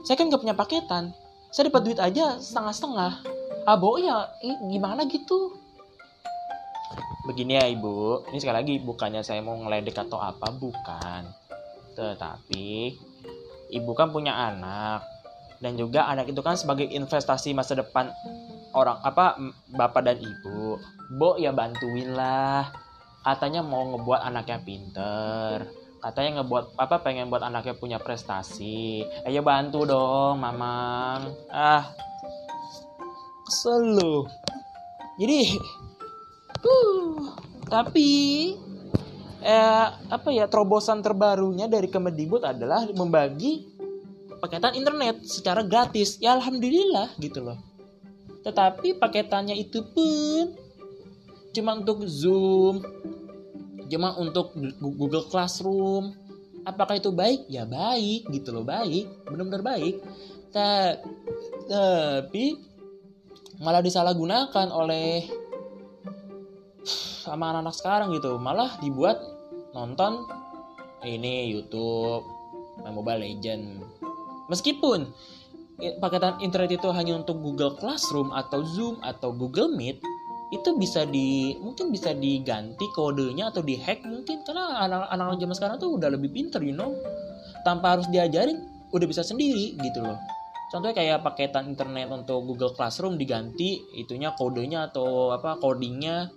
Saya 0.05 0.17
kan 0.17 0.29
gak 0.29 0.41
punya 0.41 0.55
paketan. 0.55 1.11
Saya 1.51 1.67
dapat 1.67 1.83
duit 1.83 1.99
aja 1.99 2.39
setengah-setengah. 2.39 3.11
Abo 3.67 3.99
ya 3.99 4.31
gimana 4.71 5.03
gitu? 5.05 5.53
Begini 7.27 7.59
ya 7.59 7.67
ibu. 7.67 8.23
Ini 8.31 8.37
sekali 8.39 8.57
lagi 8.57 8.75
bukannya 8.81 9.21
saya 9.21 9.43
mau 9.43 9.59
ngeledek 9.59 10.07
atau 10.07 10.17
apa 10.17 10.49
bukan. 10.55 11.27
Tetapi 11.93 12.67
ibu 13.75 13.91
kan 13.93 14.09
punya 14.09 14.33
anak. 14.33 15.03
Dan 15.61 15.77
juga 15.77 16.09
anak 16.09 16.33
itu 16.33 16.41
kan 16.41 16.57
sebagai 16.57 16.89
investasi 16.89 17.53
masa 17.53 17.77
depan 17.77 18.09
orang 18.73 18.97
apa 19.05 19.37
bapak 19.69 20.01
dan 20.01 20.17
ibu. 20.17 20.81
Bo 21.19 21.35
ya 21.37 21.53
bantuin 21.53 22.15
lah 22.15 22.71
katanya 23.21 23.61
mau 23.61 23.85
ngebuat 23.95 24.21
anaknya 24.21 24.59
pinter. 24.61 25.55
Katanya 26.01 26.41
ngebuat 26.41 26.77
apa 26.81 26.97
pengen 27.05 27.29
buat 27.29 27.45
anaknya 27.45 27.77
punya 27.77 27.97
prestasi. 28.01 29.05
Ayo 29.25 29.39
ya 29.39 29.41
bantu 29.45 29.85
dong 29.85 30.41
mamang. 30.41 31.29
Ah. 31.53 31.93
Kesel 33.45 33.99
lu 33.99 34.25
jadi 35.21 35.53
uh, 36.65 37.37
tapi 37.69 38.09
eh, 39.43 39.87
apa 40.09 40.29
ya 40.33 40.49
terobosan 40.49 41.05
terbarunya 41.05 41.69
dari 41.69 41.85
Kemedibut 41.85 42.41
adalah 42.41 42.89
membagi 42.89 43.69
paketan 44.41 44.73
internet 44.73 45.21
secara 45.21 45.61
gratis. 45.61 46.17
Ya 46.17 46.33
alhamdulillah 46.33 47.13
gitu 47.21 47.45
loh. 47.45 47.59
Tetapi 48.41 48.97
paketannya 48.97 49.53
itu 49.53 49.85
pun 49.93 50.57
cuma 51.51 51.77
untuk 51.79 52.07
Zoom, 52.07 52.83
cuma 53.91 54.15
untuk 54.19 54.55
Google 54.79 55.27
Classroom. 55.27 56.15
Apakah 56.61 57.01
itu 57.01 57.09
baik? 57.09 57.49
Ya 57.49 57.65
baik 57.65 58.29
gitu 58.29 58.53
loh, 58.53 58.65
baik, 58.65 59.07
benar-benar 59.25 59.63
baik. 59.65 59.99
Tapi 60.53 62.45
malah 63.61 63.81
disalahgunakan 63.81 64.67
oleh 64.73 65.25
sama 67.21 67.53
anak-anak 67.53 67.75
sekarang 67.77 68.09
gitu. 68.13 68.37
Malah 68.37 68.77
dibuat 68.81 69.21
nonton 69.73 70.25
ini 71.01 71.49
YouTube, 71.49 72.25
Mobile 72.93 73.25
Legend. 73.25 73.81
Meskipun 74.53 75.09
paketan 75.97 76.37
internet 76.45 76.77
itu 76.77 76.89
hanya 76.93 77.17
untuk 77.17 77.41
Google 77.41 77.73
Classroom 77.73 78.29
atau 78.29 78.61
Zoom 78.61 79.01
atau 79.01 79.33
Google 79.33 79.73
Meet, 79.73 79.97
itu 80.51 80.69
bisa 80.75 81.07
di 81.07 81.55
mungkin 81.63 81.95
bisa 81.95 82.11
diganti 82.11 82.83
kodenya 82.91 83.49
atau 83.49 83.63
dihack 83.63 84.03
mungkin. 84.03 84.43
Karena 84.43 84.83
anak-anak 84.83 85.39
zaman 85.39 85.55
sekarang 85.55 85.77
tuh 85.79 85.95
udah 85.95 86.11
lebih 86.11 86.29
pinter 86.29 86.59
you 86.59 86.75
know. 86.75 86.91
Tanpa 87.63 87.97
harus 87.97 88.11
diajarin 88.11 88.59
udah 88.91 89.07
bisa 89.07 89.23
sendiri 89.23 89.79
gitu 89.79 90.03
loh. 90.03 90.19
Contohnya 90.71 90.95
kayak 90.95 91.23
paketan 91.23 91.71
internet 91.71 92.07
untuk 92.11 92.47
Google 92.47 92.71
Classroom 92.71 93.19
diganti 93.19 93.79
itunya 93.95 94.31
kodenya 94.35 94.87
atau 94.87 95.35
apa 95.35 95.59
codingnya 95.59 96.31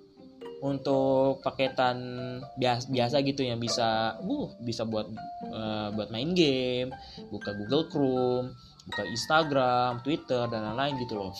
untuk 0.64 1.44
paketan 1.44 1.98
biasa, 2.56 2.88
biasa 2.88 3.16
gitu 3.20 3.44
yang 3.44 3.60
bisa 3.60 4.16
uh 4.16 4.48
bisa 4.64 4.88
buat 4.88 5.06
uh, 5.52 5.92
buat 5.92 6.08
main 6.08 6.32
game 6.32 6.88
buka 7.28 7.52
Google 7.52 7.84
Chrome 7.92 8.48
buka 8.88 9.04
Instagram 9.04 10.00
Twitter 10.00 10.48
dan 10.48 10.72
lain-lain 10.72 11.04
gitu 11.04 11.20
loh 11.20 11.36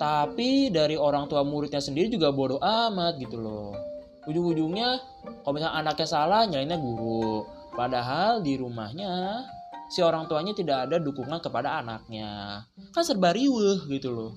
tapi 0.00 0.72
dari 0.72 0.96
orang 0.96 1.28
tua 1.28 1.44
muridnya 1.44 1.76
sendiri 1.76 2.08
juga 2.08 2.32
bodoh 2.32 2.56
amat 2.56 3.20
gitu 3.20 3.36
loh. 3.36 3.76
Ujung-ujungnya 4.24 4.96
kalau 5.44 5.52
misalnya 5.52 5.76
anaknya 5.76 6.08
salah 6.08 6.48
nyalainnya 6.48 6.80
guru. 6.80 7.44
Padahal 7.76 8.40
di 8.40 8.56
rumahnya 8.56 9.44
si 9.92 10.00
orang 10.00 10.24
tuanya 10.24 10.56
tidak 10.56 10.88
ada 10.88 10.96
dukungan 10.96 11.44
kepada 11.44 11.84
anaknya. 11.84 12.64
Kan 12.96 13.04
serba 13.04 13.36
riweh 13.36 13.84
gitu 13.92 14.08
loh. 14.08 14.32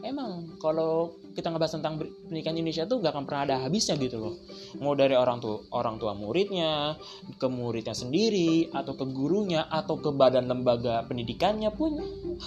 Emang 0.00 0.56
kalau 0.64 1.12
kita 1.36 1.52
ngebahas 1.52 1.76
tentang 1.76 2.00
pendidikan 2.00 2.56
Indonesia 2.56 2.88
tuh 2.88 3.04
gak 3.04 3.12
akan 3.12 3.24
pernah 3.28 3.42
ada 3.44 3.56
habisnya 3.68 4.00
gitu 4.00 4.16
loh. 4.16 4.34
Mau 4.80 4.96
dari 4.96 5.12
orang 5.12 5.36
tua 5.36 5.60
orang 5.76 6.00
tua 6.00 6.16
muridnya 6.16 6.96
ke 7.36 7.46
muridnya 7.46 7.92
sendiri 7.92 8.72
atau 8.72 8.96
ke 8.96 9.04
gurunya 9.04 9.68
atau 9.68 10.00
ke 10.00 10.08
badan 10.16 10.48
lembaga 10.48 11.04
pendidikannya 11.04 11.68
pun 11.76 12.00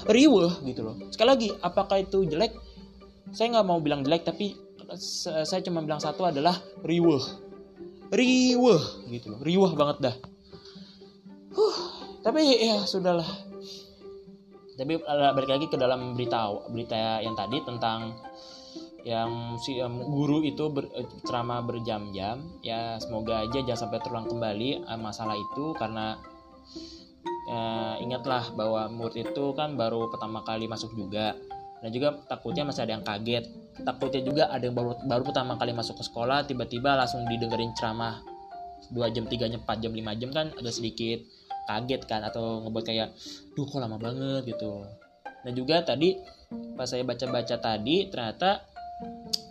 riweh 0.10 0.66
gitu 0.66 0.82
loh. 0.82 0.98
Sekali 1.14 1.30
lagi 1.30 1.50
apakah 1.62 2.02
itu 2.02 2.26
jelek? 2.26 2.58
Saya 3.30 3.54
nggak 3.54 3.68
mau 3.70 3.78
bilang 3.78 4.02
jelek 4.02 4.26
tapi 4.26 4.58
saya 4.98 5.62
cuma 5.62 5.86
bilang 5.86 6.02
satu 6.02 6.26
adalah 6.26 6.58
riweh 6.82 7.50
riweh 8.10 8.82
gitu 9.14 9.38
loh. 9.38 9.40
Riweh 9.46 9.72
banget 9.78 9.98
dah. 10.10 10.16
Huh, 11.54 11.78
tapi 12.26 12.42
ya 12.58 12.82
sudahlah. 12.86 13.30
Tapi 14.80 14.96
balik 15.36 15.50
lagi 15.50 15.66
ke 15.68 15.76
dalam 15.76 16.16
berita 16.16 16.48
berita 16.72 17.20
yang 17.20 17.36
tadi 17.36 17.60
tentang 17.68 18.16
yang 19.10 19.58
si 19.58 19.82
um, 19.82 20.06
guru 20.06 20.46
itu 20.46 20.70
ber, 20.70 20.86
uh, 20.94 21.08
ceramah 21.26 21.66
berjam-jam 21.66 22.46
ya 22.62 23.02
semoga 23.02 23.42
aja 23.42 23.66
jangan 23.66 23.90
sampai 23.90 24.00
terulang 24.06 24.30
kembali 24.30 24.86
uh, 24.86 25.00
masalah 25.02 25.34
itu 25.34 25.74
karena 25.74 26.22
uh, 27.50 27.96
ingatlah 28.00 28.54
bahwa 28.54 28.86
murid 28.88 29.34
itu 29.34 29.46
kan 29.58 29.74
baru 29.74 30.08
pertama 30.14 30.46
kali 30.46 30.70
masuk 30.70 30.94
juga. 30.94 31.34
Dan 31.80 31.96
juga 31.96 32.12
takutnya 32.28 32.68
masih 32.68 32.84
ada 32.84 33.00
yang 33.00 33.06
kaget. 33.08 33.46
Takutnya 33.88 34.22
juga 34.22 34.44
ada 34.52 34.68
yang 34.68 34.76
baru 34.76 35.00
baru 35.08 35.24
pertama 35.24 35.56
kali 35.56 35.72
masuk 35.72 35.96
ke 35.96 36.04
sekolah 36.04 36.44
tiba-tiba 36.44 37.00
langsung 37.00 37.24
didengerin 37.24 37.72
ceramah 37.72 38.20
dua 38.92 39.08
jam 39.16 39.24
tiga 39.28 39.48
jam 39.48 39.64
empat 39.64 39.80
jam 39.80 39.96
lima 39.96 40.12
jam 40.18 40.34
kan 40.36 40.52
agak 40.60 40.76
sedikit 40.76 41.24
kaget 41.70 42.02
kan 42.10 42.26
atau 42.26 42.66
ngebuat 42.66 42.84
kayak 42.84 43.16
duh 43.56 43.64
kok 43.64 43.80
lama 43.80 43.96
banget 43.96 44.44
gitu. 44.52 44.84
Dan 45.48 45.56
juga 45.56 45.80
tadi 45.88 46.20
pas 46.76 46.90
saya 46.90 47.08
baca-baca 47.08 47.56
tadi 47.56 48.12
ternyata 48.12 48.68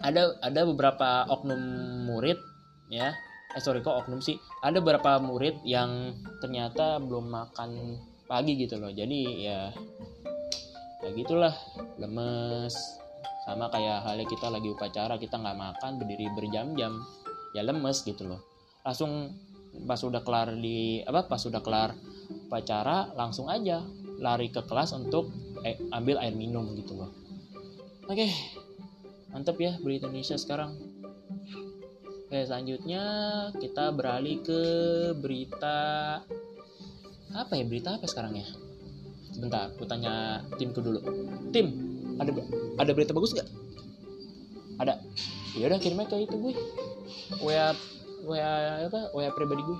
ada 0.05 0.37
ada 0.45 0.61
beberapa 0.69 1.27
oknum 1.29 1.61
murid 2.07 2.39
ya. 2.93 3.13
Eh 3.57 3.63
sorry 3.65 3.81
kok 3.81 4.05
oknum 4.05 4.21
sih? 4.21 4.37
Ada 4.61 4.81
beberapa 4.85 5.17
murid 5.19 5.65
yang 5.65 6.15
ternyata 6.39 7.01
belum 7.01 7.33
makan 7.33 7.97
pagi 8.29 8.61
gitu 8.61 8.77
loh. 8.77 8.93
Jadi 8.93 9.49
ya 9.49 9.73
ya 11.03 11.11
gitulah. 11.17 11.55
Lemes. 11.97 12.75
Sama 13.49 13.73
kayak 13.73 14.05
halnya 14.05 14.29
kita 14.29 14.53
lagi 14.53 14.69
upacara 14.69 15.17
kita 15.17 15.41
nggak 15.41 15.57
makan 15.57 15.97
berdiri 15.97 16.29
berjam-jam 16.37 17.01
ya 17.57 17.65
lemes 17.65 18.05
gitu 18.05 18.29
loh. 18.29 18.45
Langsung 18.85 19.33
pas 19.89 20.01
udah 20.01 20.21
kelar 20.21 20.53
di 20.53 21.01
apa 21.05 21.25
pas 21.25 21.41
udah 21.41 21.65
kelar 21.65 21.97
upacara 22.49 23.09
langsung 23.17 23.49
aja 23.49 23.85
lari 24.21 24.53
ke 24.53 24.61
kelas 24.69 24.93
untuk 24.93 25.33
eh, 25.65 25.81
ambil 25.97 26.21
air 26.21 26.37
minum 26.37 26.77
gitu 26.77 26.93
loh. 26.93 27.09
Oke 28.09 28.29
mantep 29.33 29.57
ya 29.61 29.77
berita 29.81 30.09
Indonesia 30.09 30.37
sekarang 30.41 30.77
Oke, 32.29 32.45
selanjutnya 32.45 33.05
kita 33.57 33.89
beralih 33.97 34.45
ke 34.45 34.61
berita 35.17 35.81
apa 37.33 37.53
ya 37.57 37.65
berita 37.65 37.97
apa 37.97 38.05
sekarang 38.05 38.37
ya? 38.37 38.45
Sebentar, 39.33 39.73
aku 39.73 39.89
tanya 39.89 40.45
timku 40.61 40.85
dulu. 40.85 41.01
Tim, 41.57 41.73
ada 42.21 42.29
ada 42.77 42.91
berita 42.93 43.17
bagus 43.17 43.33
nggak? 43.33 43.49
Ada. 44.77 45.01
Ya 45.57 45.73
udah 45.73 45.81
kirim 45.81 46.05
aja 46.05 46.21
itu 46.21 46.37
gue. 46.37 46.53
WA 47.41 47.73
WA 48.29 48.85
apa? 48.93 49.09
WA 49.17 49.33
pribadi 49.33 49.65
gue. 49.65 49.79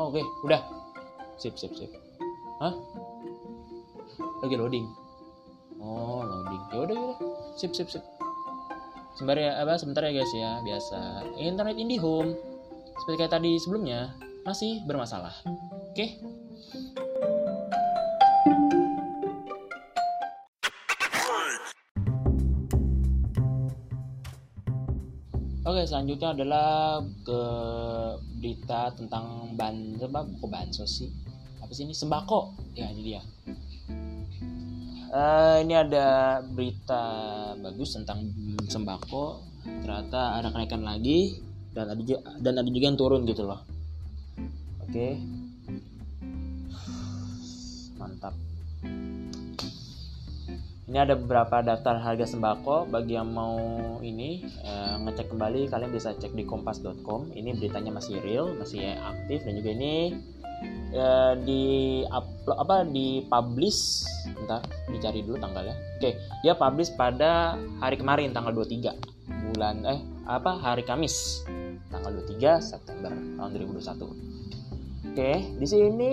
Oh, 0.00 0.08
Oke, 0.08 0.24
udah. 0.48 0.64
Sip, 1.36 1.60
sip, 1.60 1.76
sip. 1.76 1.92
Hah? 2.64 2.72
Lagi 4.40 4.56
loading. 4.56 4.88
Oh, 5.76 6.24
loading. 6.24 6.62
Ya 6.72 6.78
udah, 6.80 6.96
ya 6.96 7.04
udah. 7.12 7.39
Sip, 7.56 7.72
sip, 7.72 7.88
sip. 7.90 8.04
Sebentar 9.18 9.36
ya, 9.36 9.58
apa 9.60 9.76
sebentar 9.76 10.02
ya 10.06 10.12
guys 10.16 10.32
ya, 10.32 10.62
biasa. 10.64 10.98
Internet 11.40 11.76
IndiHome 11.76 12.32
seperti 13.00 13.16
kayak 13.24 13.32
tadi 13.36 13.56
sebelumnya 13.60 14.12
masih 14.44 14.84
bermasalah. 14.84 15.32
Oke. 15.92 16.20
Oke, 25.70 25.86
selanjutnya 25.86 26.34
adalah 26.34 26.98
ke 27.22 27.40
berita 28.42 28.90
tentang 28.96 29.54
ban 29.54 30.00
apa 30.02 30.26
kok 30.26 30.50
bansos 30.50 30.90
sih? 30.98 31.10
Apa 31.62 31.70
sih 31.70 31.86
ini 31.86 31.94
sembako? 31.94 32.56
Ya, 32.74 32.90
ini 32.90 33.14
dia. 33.14 33.22
Eh, 35.10 35.66
ini 35.66 35.74
ada 35.74 36.38
berita 36.38 37.02
bagus 37.58 37.98
tentang 37.98 38.30
sembako. 38.70 39.42
Ternyata 39.82 40.38
ada 40.38 40.54
kenaikan 40.54 40.86
lagi 40.86 41.34
dan 41.74 41.90
ada 41.90 41.98
juga, 41.98 42.22
dan 42.38 42.62
ada 42.62 42.70
juga 42.70 42.86
yang 42.86 42.98
turun 42.98 43.26
gitu 43.26 43.42
loh. 43.42 43.58
Oke. 44.86 45.18
Mantap. 47.98 48.38
Ini 50.90 50.98
ada 51.06 51.18
beberapa 51.18 51.58
daftar 51.62 52.02
harga 52.02 52.30
sembako 52.30 52.86
bagi 52.90 53.18
yang 53.18 53.34
mau 53.34 53.58
ini 54.06 54.46
eh, 54.46 54.94
ngecek 54.94 55.34
kembali 55.34 55.66
kalian 55.74 55.90
bisa 55.90 56.14
cek 56.14 56.38
di 56.38 56.46
kompas.com. 56.46 57.34
Ini 57.34 57.58
beritanya 57.58 57.98
masih 57.98 58.22
real, 58.22 58.54
masih 58.54 58.94
aktif 58.94 59.42
dan 59.42 59.58
juga 59.58 59.74
ini 59.74 60.14
eh, 60.90 61.32
di 61.42 61.64
upload 62.06 62.58
apa 62.58 62.76
di 62.86 63.22
publish 63.26 64.04
bentar 64.36 64.60
dicari 64.90 65.22
dulu 65.24 65.38
tanggalnya. 65.38 65.76
Oke, 65.98 66.16
dia 66.42 66.54
publish 66.54 66.90
pada 66.94 67.56
hari 67.78 67.96
kemarin 67.98 68.34
tanggal 68.34 68.52
23 68.54 69.20
bulan 69.50 69.82
eh 69.86 70.00
apa 70.26 70.58
hari 70.62 70.86
Kamis 70.86 71.42
tanggal 71.90 72.14
23 72.22 72.62
September 72.62 73.10
tahun 73.10 73.50
2021. 73.56 75.10
Oke, 75.10 75.32
di 75.58 75.66
sini 75.66 76.12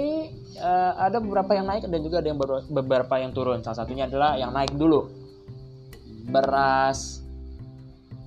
eh, 0.57 0.91
ada 0.98 1.22
beberapa 1.22 1.53
yang 1.53 1.69
naik 1.69 1.86
dan 1.86 2.01
juga 2.01 2.17
ada 2.22 2.27
yang 2.34 2.39
ber- 2.39 2.65
beberapa 2.69 3.13
yang 3.22 3.31
turun. 3.34 3.62
Salah 3.62 3.86
satunya 3.86 4.10
adalah 4.10 4.38
yang 4.41 4.50
naik 4.50 4.74
dulu. 4.74 5.05
Beras 6.27 7.22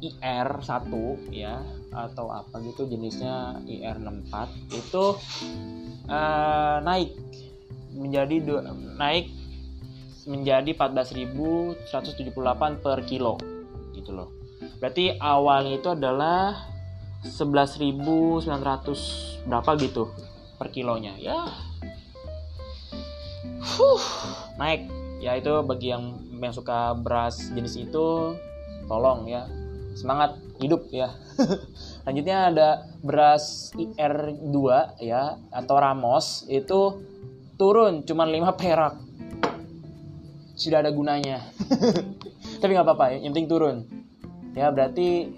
IR1 0.01 0.89
ya 1.35 1.61
atau 1.91 2.31
apa 2.31 2.63
gitu 2.63 2.87
jenisnya 2.87 3.59
IR64 3.67 4.35
itu 4.75 5.05
eh, 6.07 6.79
naik. 6.83 7.11
Menjadi 7.91 8.39
naik 8.97 9.27
menjadi 10.31 10.71
14.178 10.79 12.85
per 12.85 13.03
kilo 13.03 13.35
gitu 13.97 14.13
loh. 14.15 14.31
Berarti 14.79 15.19
awalnya 15.19 15.81
itu 15.81 15.89
adalah 15.91 16.69
11.900 17.25 18.47
berapa 19.49 19.71
gitu 19.81 20.13
per 20.61 20.69
kilonya. 20.71 21.17
Ya. 21.19 21.49
Huh, 23.61 24.01
naik. 24.57 24.89
Ya 25.21 25.37
itu 25.37 25.53
bagi 25.65 25.93
yang 25.93 26.17
yang 26.41 26.57
suka 26.57 26.97
beras 26.97 27.53
jenis 27.53 27.77
itu 27.77 28.33
tolong 28.89 29.29
ya 29.29 29.45
semangat 30.01 30.41
hidup 30.57 30.89
ya. 30.89 31.13
Lanjutnya 32.09 32.49
ada 32.49 32.69
beras 33.05 33.77
IR2 33.77 34.57
ya 35.05 35.37
atau 35.53 35.77
Ramos 35.77 36.49
itu 36.49 37.05
turun 37.61 38.01
cuman 38.09 38.33
5 38.33 38.57
perak. 38.57 38.97
Sudah 40.57 40.81
ada 40.81 40.89
gunanya. 40.89 41.45
Tapi 42.61 42.71
nggak 42.73 42.87
apa-apa 42.89 43.13
ya 43.13 43.19
yang 43.21 43.37
penting 43.37 43.53
turun. 43.53 43.85
Ya 44.57 44.73
berarti 44.73 45.37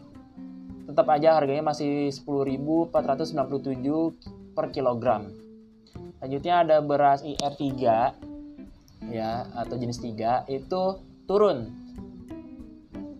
tetap 0.86 1.06
aja 1.10 1.34
harganya 1.38 1.74
masih 1.74 2.14
10.497 2.14 4.54
per 4.54 4.70
kilogram. 4.70 5.34
Selanjutnya 6.22 6.54
ada 6.62 6.78
beras 6.78 7.26
IR3 7.26 7.74
ya 9.10 9.50
atau 9.58 9.74
jenis 9.74 9.98
3 9.98 10.46
itu 10.46 10.82
turun 11.26 11.82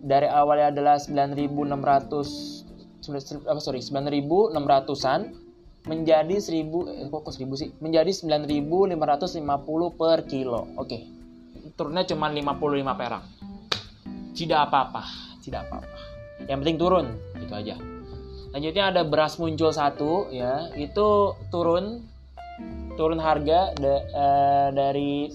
dari 0.03 0.27
awalnya 0.27 0.75
adalah 0.75 0.99
9.600 0.99 3.47
apa 3.47 3.59
sorry 3.59 3.79
9.600an 3.79 5.21
menjadi 5.83 6.39
1000 6.39 6.87
eh, 6.87 7.11
kok, 7.11 7.27
kok 7.27 7.33
1000 7.35 7.59
sih 7.59 7.69
menjadi 7.79 8.11
9.550 8.11 9.99
per 9.99 10.23
kilo. 10.27 10.67
Oke. 10.79 11.03
Turunnya 11.79 12.03
cuma 12.07 12.27
55 12.27 12.99
perak. 12.99 13.23
Tidak 14.35 14.59
apa-apa, 14.59 15.03
tidak 15.43 15.67
apa-apa. 15.67 15.97
Yang 16.47 16.57
penting 16.59 16.77
turun, 16.79 17.05
itu 17.39 17.53
aja. 17.55 17.75
Selanjutnya 18.51 18.85
ada 18.93 19.01
beras 19.07 19.39
muncul 19.39 19.71
satu 19.73 20.27
ya, 20.29 20.69
itu 20.77 21.33
turun 21.49 22.05
turun 22.93 23.17
harga 23.17 23.73
da- 23.73 24.05
eh, 24.05 24.69
dari 24.75 25.33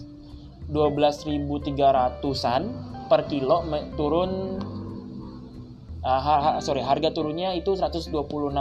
12.300-an 0.70 2.62
per 3.09 3.27
kilo 3.27 3.64
turun 3.97 4.61
eh, 6.05 6.21
har- 6.23 6.42
har- 6.44 6.59
sorry 6.62 6.85
harga 6.85 7.11
turunnya 7.11 7.57
itu 7.57 7.75
126 7.75 8.12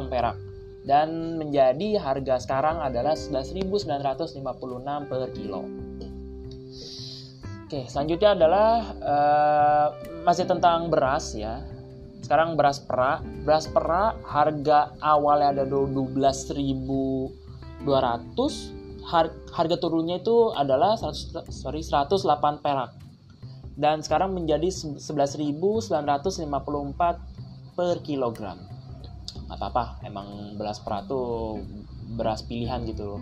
perak 0.08 0.48
dan 0.88 1.36
menjadi 1.36 2.00
harga 2.00 2.40
sekarang 2.40 2.80
adalah 2.80 3.12
11.956 3.12 4.40
per 5.12 5.28
kilo. 5.36 5.68
Oke, 7.68 7.84
selanjutnya 7.92 8.32
adalah 8.32 8.96
eh, 8.96 9.88
masih 10.24 10.48
tentang 10.48 10.88
beras 10.88 11.36
ya. 11.36 11.60
Sekarang 12.24 12.56
beras 12.56 12.80
perak. 12.80 13.20
Beras 13.44 13.68
perak 13.68 14.24
harga 14.24 14.96
awalnya 15.04 15.52
ada 15.52 15.68
12.200. 15.68 17.36
Har- 19.04 19.36
harga 19.52 19.76
turunnya 19.76 20.24
itu 20.24 20.56
adalah 20.56 20.96
100, 20.96 21.52
sorry 21.52 21.84
108 21.84 22.64
perak. 22.64 22.96
Dan 23.78 24.02
sekarang 24.02 24.34
menjadi 24.34 24.74
11.954 24.98 27.78
per 27.78 28.02
kilogram. 28.02 28.58
Gak 29.48 29.58
apa-apa, 29.62 30.02
emang 30.02 30.58
beras 30.58 30.82
perak 30.82 31.06
tuh 31.06 31.62
beras 32.18 32.42
pilihan 32.42 32.82
gitu 32.90 33.06
loh. 33.06 33.22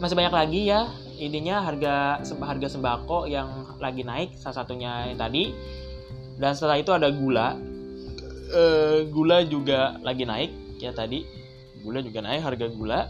masih 0.00 0.16
banyak 0.16 0.34
lagi 0.34 0.60
ya. 0.68 0.88
Intinya 1.18 1.60
harga 1.60 2.22
harga 2.22 2.68
sembako 2.70 3.26
yang 3.26 3.78
lagi 3.82 4.06
naik 4.06 4.38
salah 4.38 4.62
satunya 4.64 5.12
yang 5.12 5.18
tadi. 5.18 5.52
Dan 6.38 6.54
setelah 6.54 6.78
itu 6.78 6.90
ada 6.94 7.10
gula. 7.10 7.58
E, 8.48 8.62
gula 9.10 9.44
juga 9.44 9.98
lagi 10.00 10.24
naik 10.24 10.80
ya 10.80 10.94
tadi. 10.94 11.37
Gula 11.82 12.00
juga 12.04 12.20
naik 12.24 12.42
harga 12.44 12.66
gula. 12.70 13.00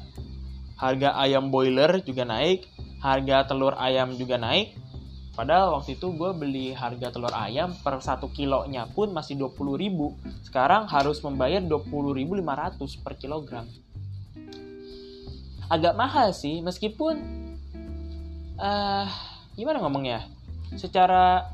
Harga 0.79 1.19
ayam 1.19 1.51
boiler 1.51 2.01
juga 2.07 2.23
naik. 2.29 2.69
Harga 3.03 3.47
telur 3.49 3.75
ayam 3.79 4.15
juga 4.15 4.39
naik. 4.39 4.75
Padahal 5.39 5.79
waktu 5.79 5.95
itu 5.95 6.11
gue 6.19 6.31
beli 6.35 6.75
harga 6.75 7.15
telur 7.15 7.31
ayam 7.31 7.71
per 7.83 8.03
1 8.03 8.19
kilonya 8.35 8.91
pun 8.91 9.15
masih 9.15 9.39
20 9.39 9.79
ribu. 9.79 10.19
Sekarang 10.43 10.91
harus 10.91 11.23
membayar 11.23 11.63
20.500 11.63 13.05
per 13.07 13.15
kilogram 13.15 13.67
agak 15.69 15.95
mahal 15.95 16.33
sih 16.33 16.65
meskipun 16.65 17.21
uh, 18.57 19.07
gimana 19.53 19.85
ngomongnya 19.85 20.25
secara 20.81 21.53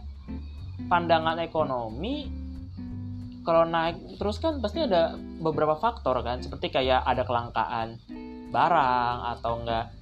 pandangan 0.87 1.43
ekonomi 1.43 2.31
kalau 3.45 3.69
naik 3.69 4.17
terus 4.17 4.41
kan 4.41 4.59
pasti 4.59 4.83
ada 4.83 5.15
beberapa 5.39 5.77
faktor 5.77 6.25
kan 6.25 6.41
seperti 6.41 6.73
kayak 6.73 7.05
ada 7.05 7.23
kelangkaan 7.29 8.01
barang 8.49 9.17
atau 9.39 9.61
enggak 9.61 9.93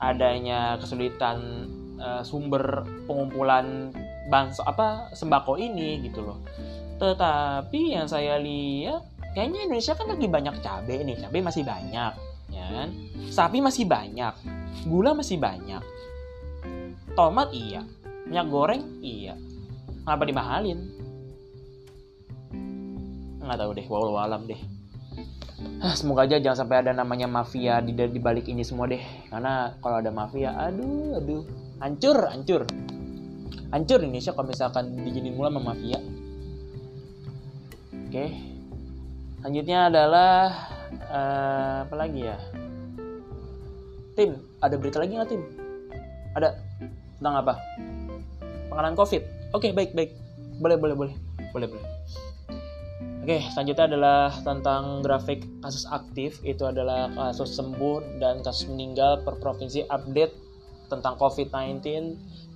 adanya 0.00 0.80
kesulitan 0.80 1.68
uh, 2.00 2.22
sumber 2.24 2.86
pengumpulan 3.04 3.92
bansos 4.32 4.64
apa 4.64 5.12
sembako 5.12 5.60
ini 5.60 6.00
gitu 6.06 6.24
loh. 6.24 6.38
Tetapi 6.96 7.96
yang 7.98 8.06
saya 8.08 8.40
lihat 8.40 9.04
kayaknya 9.36 9.68
Indonesia 9.68 9.92
kan 9.98 10.06
lagi 10.08 10.26
banyak 10.30 10.56
cabai 10.64 11.04
nih 11.04 11.16
cabai 11.20 11.40
masih 11.44 11.62
banyak 11.66 12.12
ya 12.54 12.64
kan? 12.70 12.88
Sapi 13.28 13.58
masih 13.60 13.84
banyak 13.84 14.32
gula 14.88 15.12
masih 15.12 15.36
banyak 15.36 15.82
tomat 17.12 17.52
iya 17.52 17.84
minyak 18.24 18.46
goreng 18.48 18.82
iya. 19.04 19.36
Kenapa 20.00 20.24
dimahalin 20.24 20.80
nggak 23.50 23.66
tahu 23.66 23.72
deh 23.74 23.86
walau 23.90 24.14
alam 24.14 24.46
deh. 24.46 24.62
Ah, 25.82 25.98
semoga 25.98 26.22
aja 26.22 26.38
jangan 26.38 26.64
sampai 26.64 26.86
ada 26.86 26.94
namanya 26.94 27.26
mafia 27.26 27.82
di, 27.82 27.90
di 27.90 28.20
balik 28.22 28.46
ini 28.46 28.62
semua 28.62 28.86
deh. 28.86 29.02
Karena 29.26 29.74
kalau 29.82 29.98
ada 29.98 30.14
mafia 30.14 30.54
aduh 30.54 31.18
aduh. 31.18 31.42
Hancur 31.82 32.30
hancur. 32.30 32.62
Hancur 33.74 33.98
Indonesia 34.06 34.30
kalau 34.38 34.54
misalkan 34.54 34.94
diginin 35.02 35.34
mula 35.34 35.50
sama 35.50 35.74
mafia. 35.74 35.98
Oke. 38.06 38.38
Selanjutnya 39.42 39.90
adalah 39.90 40.38
uh, 41.10 41.76
apa 41.90 41.94
lagi 41.98 42.30
ya? 42.30 42.38
Tim 44.14 44.38
ada 44.62 44.74
berita 44.78 45.02
lagi 45.02 45.18
nggak 45.18 45.26
tim? 45.26 45.42
Ada? 46.38 46.54
Tentang 47.18 47.34
apa? 47.34 47.58
Pengenalan 48.70 48.94
covid. 48.94 49.26
Oke 49.50 49.74
baik 49.74 49.90
baik. 49.90 50.14
Boleh 50.62 50.78
boleh 50.78 50.94
boleh. 50.94 51.14
Boleh 51.50 51.66
boleh 51.66 51.99
Oke, 53.20 53.36
selanjutnya 53.52 53.84
adalah 53.84 54.32
tentang 54.40 55.04
grafik 55.04 55.44
kasus 55.60 55.84
aktif. 55.92 56.40
Itu 56.40 56.64
adalah 56.64 57.12
kasus 57.12 57.52
sembuh 57.52 58.16
dan 58.16 58.40
kasus 58.40 58.64
meninggal 58.72 59.20
per 59.20 59.36
provinsi 59.36 59.84
update 59.84 60.32
tentang 60.88 61.20
COVID-19 61.20 61.84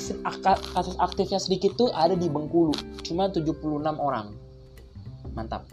kasus 0.72 0.96
aktifnya 0.96 1.36
sedikit 1.36 1.76
tuh 1.76 1.92
ada 1.92 2.16
di 2.16 2.26
Bengkulu, 2.32 2.72
cuma 3.04 3.28
76 3.28 3.60
orang. 4.00 4.32
Mantap. 5.36 5.68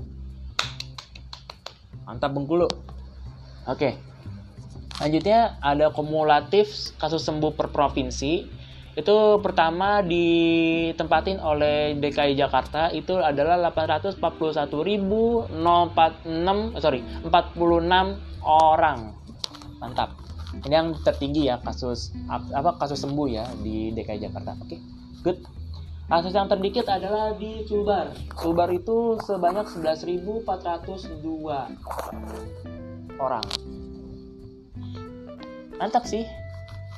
Mantap 2.04 2.32
Bengkulu. 2.36 2.68
Oke. 3.72 3.96
Selanjutnya 5.00 5.58
ada 5.64 5.90
kumulatif 5.90 6.94
kasus 7.00 7.24
sembuh 7.24 7.56
per 7.56 7.74
provinsi 7.74 8.62
itu 8.92 9.40
pertama 9.40 10.04
ditempatin 10.04 11.40
oleh 11.40 11.96
DKI 11.96 12.36
Jakarta 12.36 12.92
itu 12.92 13.16
adalah 13.16 13.72
841.046 13.72 15.56
sorry 16.76 17.00
46 17.24 18.44
orang 18.44 19.16
mantap 19.80 20.21
ini 20.60 20.74
yang 20.74 20.92
tertinggi 21.02 21.48
ya 21.48 21.60
kasus 21.64 22.12
apa 22.30 22.76
kasus 22.76 23.00
sembuh 23.00 23.28
ya 23.32 23.46
di 23.64 23.96
DKI 23.96 24.28
Jakarta 24.28 24.58
oke 24.60 24.68
okay, 24.68 24.80
good 25.24 25.40
Kasus 26.12 26.36
yang 26.36 26.52
terdikit 26.52 26.92
adalah 26.92 27.32
di 27.40 27.64
Sulbar. 27.64 28.12
Sulbar 28.36 28.68
itu 28.76 29.16
sebanyak 29.24 29.64
11.402 29.64 31.24
orang. 33.16 33.48
Mantap 35.80 36.04
sih. 36.04 36.28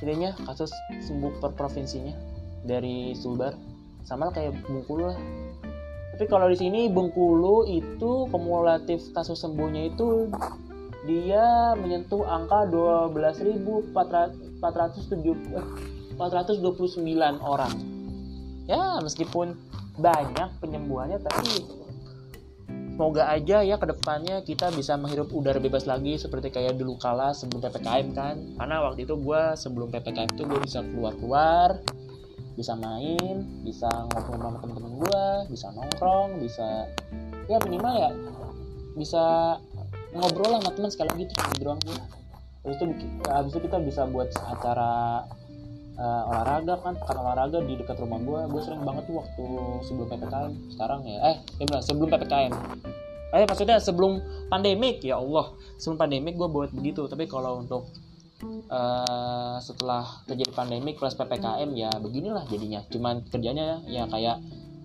Idenya 0.01 0.33
kasus 0.49 0.73
sembuh 1.05 1.37
per 1.37 1.53
provinsinya 1.53 2.17
dari 2.65 3.13
Sulbar. 3.13 3.53
Sama 4.01 4.33
kayak 4.33 4.65
Bengkulu 4.65 5.13
lah. 5.13 5.19
Tapi 6.17 6.25
kalau 6.25 6.49
di 6.49 6.57
sini 6.57 6.89
Bengkulu 6.89 7.69
itu 7.69 8.25
kumulatif 8.33 9.13
kasus 9.13 9.37
sembuhnya 9.45 9.93
itu 9.93 10.25
dia 11.03 11.75
menyentuh 11.75 12.23
angka 12.23 12.67
12.429 12.71 13.91
orang. 17.43 17.73
Ya, 18.63 19.03
meskipun 19.03 19.59
banyak 19.99 20.49
penyembuhannya 20.57 21.21
tapi 21.21 21.83
semoga 22.93 23.25
aja 23.25 23.65
ya 23.65 23.77
ke 23.81 23.89
depannya 23.89 24.45
kita 24.45 24.69
bisa 24.69 24.93
menghirup 25.01 25.33
udara 25.33 25.57
bebas 25.57 25.89
lagi 25.89 26.13
seperti 26.17 26.53
kayak 26.53 26.77
dulu 26.77 26.93
kala 27.01 27.33
sebelum 27.33 27.65
ppkm 27.65 28.07
kan 28.13 28.35
karena 28.57 28.85
waktu 28.85 29.09
itu 29.09 29.17
gue 29.17 29.43
sebelum 29.57 29.89
ppkm 29.89 30.29
itu 30.37 30.45
gue 30.45 30.59
bisa 30.61 30.85
keluar 30.85 31.13
keluar 31.17 31.69
bisa 32.53 32.77
main 32.77 33.65
bisa 33.65 33.89
ngobrol 34.13 34.37
sama 34.37 34.57
temen-temen 34.61 34.93
gue 35.01 35.25
bisa 35.49 35.67
nongkrong 35.73 36.29
bisa 36.37 36.85
ya 37.49 37.57
minimal 37.65 37.93
ya 37.97 38.11
bisa 38.93 39.57
ngobrol 40.13 40.49
lah 40.53 40.59
sama 40.61 40.71
teman 40.77 40.91
sekali 40.93 41.09
lagi 41.09 41.23
tuh 41.29 41.37
di 41.57 41.59
doang 41.63 41.79
gue 41.81 41.97
habis 42.63 42.77
itu 42.79 42.85
habis 43.27 43.51
itu 43.51 43.59
kita 43.67 43.77
bisa 43.83 44.01
buat 44.07 44.29
acara 44.39 44.91
uh, 45.99 46.29
olahraga 46.31 46.79
kan 46.79 46.93
kan 46.95 47.15
olahraga 47.19 47.59
di 47.65 47.73
dekat 47.75 47.97
rumah 47.99 48.19
gue 48.21 48.39
gue 48.53 48.61
sering 48.63 48.81
banget 48.87 49.03
tuh 49.09 49.15
waktu 49.19 49.45
sebelum 49.83 50.07
ppkm 50.07 50.53
sekarang 50.71 50.99
ya 51.03 51.19
eh 51.33 51.37
ya 51.59 51.79
sebelum 51.83 52.07
ppkm 52.07 52.53
eh 53.33 53.49
maksudnya 53.49 53.81
sebelum 53.81 54.21
pandemik 54.47 55.01
ya 55.01 55.17
allah. 55.17 55.57
Sebelum 55.81 55.97
pandemik 55.97 56.37
gue 56.37 56.47
buat 56.47 56.69
begitu 56.69 57.09
tapi 57.09 57.25
kalau 57.25 57.65
untuk 57.65 57.89
uh, 58.69 59.57
setelah 59.57 60.05
terjadi 60.29 60.53
pandemik 60.53 61.01
plus 61.01 61.17
ppkm 61.17 61.73
ya 61.73 61.89
beginilah 61.97 62.45
jadinya. 62.45 62.85
Cuman 62.93 63.25
kerjanya 63.25 63.81
ya 63.89 64.05
kayak 64.05 64.37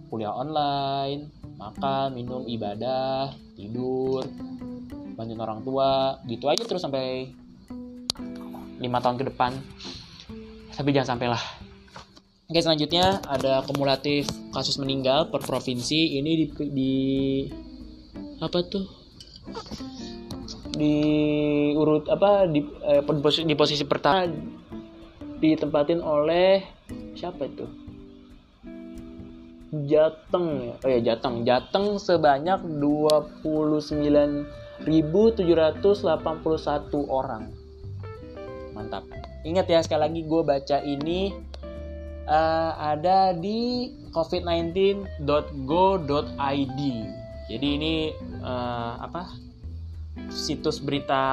kuliah 0.09 0.33
online 0.33 1.29
makan 1.61 2.17
minum 2.17 2.49
ibadah 2.49 3.37
tidur 3.53 4.25
bantuin 5.19 5.43
orang 5.43 5.67
tua 5.67 6.23
gitu 6.31 6.47
aja 6.47 6.63
terus 6.63 6.87
sampai 6.87 7.35
lima 8.79 9.03
tahun 9.03 9.19
ke 9.19 9.35
depan. 9.35 9.51
Tapi 10.79 10.95
jangan 10.95 11.19
sampai 11.19 11.35
lah. 11.35 11.43
Oke 12.49 12.63
selanjutnya 12.63 13.19
ada 13.27 13.61
kumulatif 13.67 14.31
kasus 14.55 14.79
meninggal 14.79 15.29
per 15.29 15.43
provinsi. 15.43 16.17
Ini 16.23 16.31
di, 16.39 16.47
di 16.71 16.95
apa 18.39 18.63
tuh? 18.63 18.87
Di 20.79 20.95
urut 21.75 22.07
apa 22.07 22.47
di 22.47 22.63
eh, 22.63 23.03
di 23.43 23.55
posisi 23.59 23.83
pertama 23.83 24.31
ditempatin 25.43 25.99
oleh 25.99 26.63
siapa 27.19 27.43
itu? 27.45 27.67
Jateng 29.69 30.47
ya? 30.65 30.75
Oh 30.81 30.89
ya 30.89 31.01
Jateng. 31.05 31.45
Jateng 31.45 32.01
sebanyak 32.01 32.65
29 32.65 34.49
1781 34.87 35.83
orang. 37.11 37.51
Mantap. 38.75 39.03
Ingat 39.43 39.67
ya 39.67 39.83
sekali 39.83 40.03
lagi 40.07 40.21
gue 40.27 40.43
baca 40.43 40.79
ini 40.83 41.35
uh, 42.29 42.73
ada 42.79 43.33
di 43.35 43.91
covid19.go.id. 44.15 46.81
Jadi 47.49 47.69
ini 47.81 48.13
uh, 48.45 48.95
apa? 49.03 49.27
Situs 50.29 50.83
berita 50.83 51.25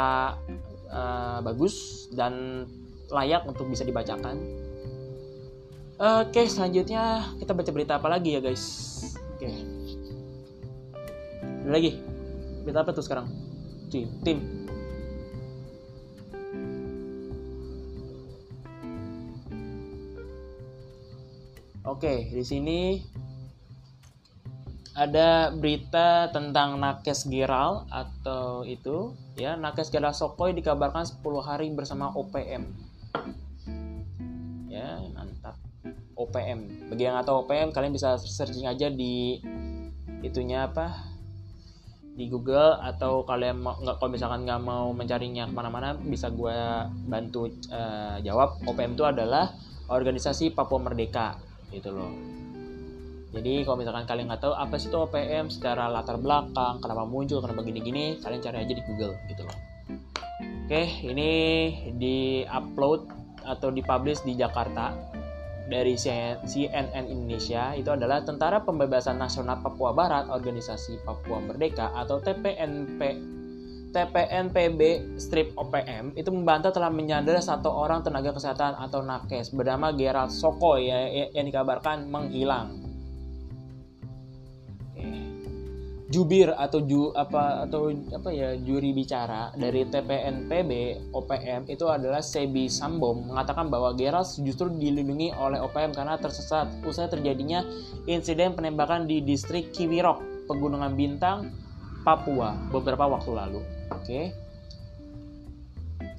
uh, 0.89 1.41
bagus 1.41 2.07
dan 2.13 2.65
layak 3.11 3.45
untuk 3.45 3.69
bisa 3.69 3.83
dibacakan. 3.83 4.37
Oke, 5.95 6.51
selanjutnya 6.51 7.23
kita 7.39 7.55
baca 7.55 7.71
berita 7.71 7.95
apa 7.97 8.07
lagi 8.11 8.35
ya 8.35 8.43
guys? 8.43 8.63
Oke. 9.35 9.47
Lagi 11.65 12.14
Berita 12.65 12.81
apa 12.81 12.91
tuh 12.97 13.05
sekarang? 13.05 13.29
Tim. 13.93 14.09
Tim. 14.25 14.65
Oke, 21.85 22.33
di 22.33 22.41
sini 22.41 22.97
ada 24.97 25.53
berita 25.53 26.33
tentang 26.33 26.81
Nakes 26.81 27.29
Geral 27.29 27.85
atau 27.93 28.65
itu 28.65 29.13
ya 29.37 29.53
Nakes 29.53 29.93
Geral 29.93 30.17
Sokoi 30.17 30.57
dikabarkan 30.57 31.05
10 31.05 31.21
hari 31.45 31.69
bersama 31.69 32.09
OPM. 32.17 32.65
Ya, 34.65 34.97
mantap. 35.13 35.61
OPM. 36.17 36.89
Bagi 36.89 37.05
yang 37.05 37.21
atau 37.21 37.45
OPM 37.45 37.69
kalian 37.69 37.93
bisa 37.93 38.17
searching 38.17 38.65
aja 38.65 38.89
di 38.89 39.37
itunya 40.25 40.65
apa? 40.65 41.14
Di 42.15 42.31
Google 42.31 42.79
atau 42.79 43.27
kalian 43.27 43.59
nggak 43.59 43.99
kalau 43.99 44.11
misalkan 44.11 44.47
nggak 44.47 44.63
mau 44.63 44.95
mencarinya 44.95 45.51
ke 45.51 45.53
mana-mana 45.53 45.99
bisa 45.99 46.31
gue 46.31 46.55
bantu 47.11 47.51
uh, 47.75 48.17
jawab. 48.23 48.55
OPM 48.63 48.95
itu 48.95 49.03
adalah 49.03 49.51
organisasi 49.91 50.55
Papua 50.55 50.79
Merdeka 50.79 51.35
gitu 51.75 51.91
loh. 51.91 52.09
Jadi 53.35 53.67
kalau 53.67 53.83
misalkan 53.83 54.07
kalian 54.07 54.31
nggak 54.31 54.47
tahu 54.47 54.55
apa 54.55 54.79
sih 54.79 54.87
itu 54.87 54.95
OPM 54.95 55.51
secara 55.51 55.91
latar 55.91 56.15
belakang 56.15 56.79
kenapa 56.79 57.03
muncul 57.03 57.43
kenapa 57.43 57.67
gini-gini 57.67 58.15
kalian 58.23 58.39
cari 58.39 58.57
aja 58.63 58.73
di 58.73 58.83
Google 58.87 59.19
gitu 59.27 59.43
loh. 59.43 59.57
Oke 60.65 60.87
ini 61.03 61.31
di 61.99 62.47
upload 62.47 63.11
atau 63.43 63.69
dipublish 63.69 64.23
di 64.23 64.39
Jakarta 64.39 65.14
dari 65.65 65.97
CNN 65.97 67.09
Indonesia 67.09 67.73
itu 67.73 67.89
adalah 67.89 68.21
Tentara 68.21 68.61
Pembebasan 68.61 69.17
Nasional 69.17 69.59
Papua 69.65 69.91
Barat 69.97 70.29
Organisasi 70.29 71.01
Papua 71.01 71.41
Merdeka 71.41 71.89
atau 71.97 72.21
TPNP 72.21 73.33
TPNPB 73.95 74.81
strip 75.15 75.55
OPM 75.55 76.13
itu 76.19 76.27
membantah 76.27 76.69
telah 76.69 76.91
menyandera 76.91 77.39
satu 77.39 77.71
orang 77.71 78.03
tenaga 78.03 78.35
kesehatan 78.35 78.75
atau 78.75 78.99
nakes 78.99 79.55
bernama 79.55 79.95
Gerald 79.95 80.35
Soko 80.35 80.75
ya, 80.75 81.31
yang 81.31 81.47
dikabarkan 81.47 82.11
menghilang 82.11 82.84
jubir 86.15 86.47
atau 86.55 86.79
ju 86.79 87.11
apa 87.11 87.67
atau 87.67 87.91
apa 87.91 88.31
ya 88.31 88.55
juri 88.55 88.95
bicara 88.95 89.51
dari 89.59 89.83
TPNPB 89.83 90.71
OPM 91.11 91.67
itu 91.67 91.91
adalah 91.91 92.23
Sebi 92.23 92.71
Sambom 92.71 93.27
mengatakan 93.27 93.67
bahwa 93.67 93.91
Gerald 93.99 94.23
justru 94.39 94.71
dilindungi 94.71 95.35
oleh 95.35 95.59
OPM 95.59 95.91
karena 95.91 96.15
tersesat 96.15 96.71
usai 96.87 97.11
terjadinya 97.11 97.67
insiden 98.07 98.55
penembakan 98.55 99.11
di 99.11 99.19
distrik 99.19 99.75
Kiwirok, 99.75 100.47
Pegunungan 100.47 100.95
Bintang, 100.95 101.51
Papua 102.07 102.55
beberapa 102.71 103.11
waktu 103.11 103.31
lalu. 103.35 103.59
Oke. 103.91 104.31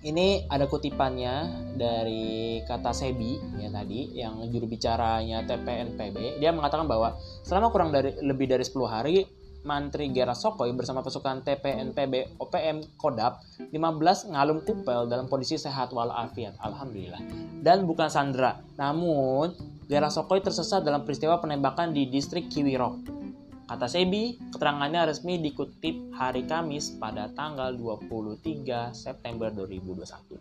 Ini 0.07 0.47
ada 0.47 0.71
kutipannya 0.71 1.67
dari 1.75 2.63
kata 2.63 2.95
Sebi 2.95 3.43
ya 3.59 3.75
tadi 3.75 4.15
yang 4.15 4.39
juru 4.55 4.71
bicaranya 4.71 5.43
TPNPB. 5.43 6.39
Dia 6.39 6.55
mengatakan 6.55 6.87
bahwa 6.87 7.19
selama 7.43 7.75
kurang 7.75 7.91
dari 7.91 8.15
lebih 8.23 8.47
dari 8.47 8.63
10 8.63 8.87
hari 8.87 9.27
Mantri 9.67 10.15
Gera 10.15 10.33
Sokoi 10.33 10.71
bersama 10.71 11.03
pasukan 11.03 11.43
TPNPB 11.43 12.39
OPM 12.39 12.95
Kodap 12.95 13.43
15 13.75 14.31
ngalung 14.31 14.63
kupel 14.63 15.11
dalam 15.11 15.27
kondisi 15.27 15.59
sehat 15.59 15.91
walafiat. 15.91 16.55
Alhamdulillah. 16.63 17.19
Dan 17.59 17.83
bukan 17.85 18.07
Sandra. 18.07 18.63
Namun, 18.79 19.51
Gera 19.91 20.07
Sokoi 20.07 20.39
tersesat 20.39 20.87
dalam 20.87 21.03
peristiwa 21.03 21.43
penembakan 21.43 21.91
di 21.91 22.07
distrik 22.07 22.47
Kiwirok. 22.47 23.19
Kata 23.67 23.91
Sebi, 23.91 24.39
keterangannya 24.55 25.11
resmi 25.11 25.43
dikutip 25.43 26.15
hari 26.15 26.47
Kamis 26.47 26.95
pada 27.03 27.27
tanggal 27.35 27.75
23 27.75 28.95
September 28.95 29.51
2021. 29.51 30.39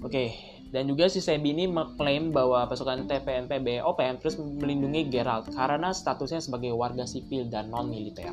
Oke, 0.00 0.32
dan 0.72 0.88
juga 0.88 1.04
si 1.12 1.20
Sebi 1.20 1.52
ini 1.52 1.68
mengklaim 1.68 2.32
bahwa 2.32 2.64
pasukan 2.64 3.04
TPNPB 3.04 3.84
OPM 3.84 4.16
terus 4.24 4.40
melindungi 4.40 5.12
Gerald 5.12 5.52
karena 5.52 5.92
statusnya 5.92 6.40
sebagai 6.40 6.72
warga 6.72 7.04
sipil 7.04 7.52
dan 7.52 7.68
non-militer. 7.68 8.32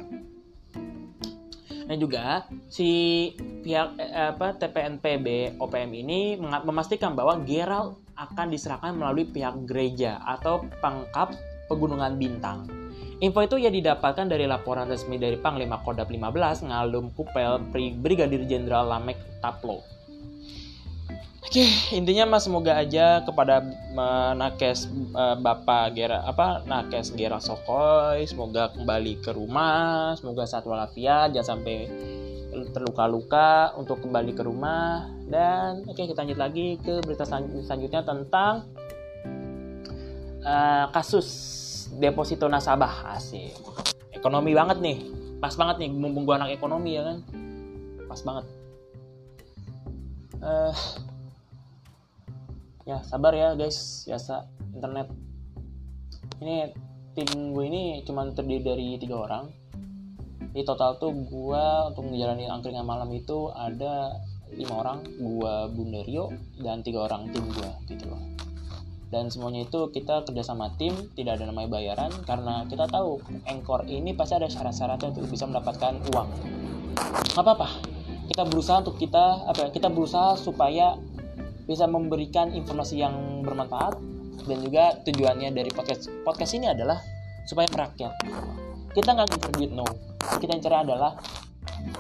Dan 1.89 1.97
juga 1.99 2.47
si 2.71 3.33
pihak 3.35 3.99
eh, 3.99 4.31
apa 4.31 4.55
TPNPB 4.55 5.59
OPM 5.59 5.91
ini 5.99 6.39
memastikan 6.39 7.11
bahwa 7.11 7.43
Gerald 7.43 7.99
akan 8.15 8.47
diserahkan 8.55 8.95
melalui 8.95 9.27
pihak 9.27 9.67
gereja 9.67 10.23
atau 10.23 10.63
pangkap 10.79 11.35
Pegunungan 11.67 12.15
Bintang. 12.15 12.65
Info 13.19 13.43
itu 13.43 13.59
ya 13.59 13.67
didapatkan 13.67 14.31
dari 14.31 14.47
laporan 14.47 14.87
resmi 14.87 15.19
dari 15.19 15.35
Panglima 15.35 15.83
Kodap 15.83 16.07
15 16.07 16.71
Ngalum 16.71 17.11
Kupel 17.19 17.59
Brigadir 17.99 18.47
Jenderal 18.47 18.87
Lamek 18.87 19.19
Taplo 19.43 19.98
Oke, 21.49 21.65
intinya 21.97 22.37
mas 22.37 22.45
semoga 22.45 22.77
aja 22.77 23.25
kepada 23.25 23.65
uh, 23.97 24.37
nakes 24.37 24.85
uh, 25.17 25.33
Bapak 25.33 25.97
Gera 25.97 26.21
apa 26.21 26.61
nakes 26.69 27.09
Gera 27.17 27.41
Sokoy 27.41 28.21
semoga 28.29 28.69
kembali 28.77 29.17
ke 29.17 29.33
rumah, 29.33 30.13
semoga 30.13 30.45
sehat 30.45 30.69
walafiat, 30.69 31.33
jangan 31.33 31.57
sampai 31.57 31.89
terluka-luka 32.69 33.73
untuk 33.81 33.97
kembali 33.97 34.37
ke 34.37 34.45
rumah. 34.45 35.09
Dan 35.25 35.89
oke 35.89 35.97
okay, 35.97 36.05
kita 36.05 36.21
lanjut 36.21 36.37
lagi 36.37 36.77
ke 36.85 37.01
berita 37.01 37.25
selanjutnya 37.25 38.05
tentang 38.05 38.69
uh, 40.45 40.85
kasus 40.93 41.25
deposito 41.97 42.45
nasabah 42.45 43.17
asik. 43.17 43.57
Ekonomi 44.13 44.53
banget 44.53 44.85
nih 44.85 44.97
pas 45.41 45.57
banget 45.57 45.81
nih 45.81 45.89
mumpung 45.97 46.29
gua 46.29 46.45
anak 46.45 46.53
ekonomi 46.53 46.93
ya 46.93 47.09
kan? 47.09 47.25
Pas 48.05 48.21
banget. 48.21 48.45
Uh, 50.45 50.77
ya 52.89 52.97
sabar 53.05 53.37
ya 53.37 53.53
guys. 53.53 54.09
Biasa 54.09 54.49
internet. 54.73 55.13
Ini 56.41 56.73
tim 57.13 57.53
gue 57.53 57.65
ini 57.69 58.01
cuma 58.01 58.25
terdiri 58.33 58.65
dari 58.65 58.87
tiga 58.97 59.29
orang. 59.29 59.45
Di 60.49 60.65
total 60.65 60.97
tuh 60.97 61.13
gue 61.13 61.63
untuk 61.93 62.09
menjalani 62.09 62.49
angkringan 62.49 62.81
malam 62.81 63.13
itu 63.13 63.53
ada 63.53 64.17
lima 64.49 64.81
orang. 64.81 65.05
Gue 65.05 65.53
Bunda 65.69 66.01
Rio 66.01 66.33
dan 66.57 66.81
tiga 66.81 67.05
orang 67.05 67.29
tim 67.29 67.45
gue 67.53 67.69
gitu 67.93 68.09
loh. 68.09 68.21
Dan 69.09 69.29
semuanya 69.33 69.65
itu 69.65 69.89
kita 69.89 70.21
kerja 70.21 70.45
sama 70.45 70.69
tim 70.77 70.93
tidak 71.17 71.41
ada 71.41 71.49
namanya 71.49 71.69
bayaran 71.69 72.13
karena 72.29 72.65
kita 72.69 72.85
tahu 72.85 73.17
engkor 73.49 73.81
ini 73.89 74.13
pasti 74.13 74.37
ada 74.37 74.45
syarat-syaratnya 74.45 75.17
untuk 75.17 75.29
bisa 75.29 75.49
mendapatkan 75.49 75.97
uang. 76.13 76.29
Apa-apa. 77.37 77.85
Kita 78.29 78.45
berusaha 78.45 78.85
untuk 78.85 79.01
kita 79.01 79.49
apa 79.49 79.65
ya 79.65 79.69
kita 79.73 79.89
berusaha 79.89 80.37
supaya 80.37 80.93
bisa 81.69 81.85
memberikan 81.85 82.49
informasi 82.49 83.05
yang 83.05 83.45
bermanfaat 83.45 84.01
dan 84.49 84.57
juga 84.65 84.97
tujuannya 85.05 85.53
dari 85.53 85.69
podcast 85.69 86.09
podcast 86.25 86.57
ini 86.57 86.73
adalah 86.73 86.97
supaya 87.45 87.69
merakyat. 87.69 88.13
Kita 88.97 89.13
nggak 89.13 89.29
ngincer 89.29 89.51
duit 89.53 89.71
no. 89.77 89.85
Kita 90.41 90.57
yang 90.57 90.63
cari 90.65 90.77
adalah 90.81 91.13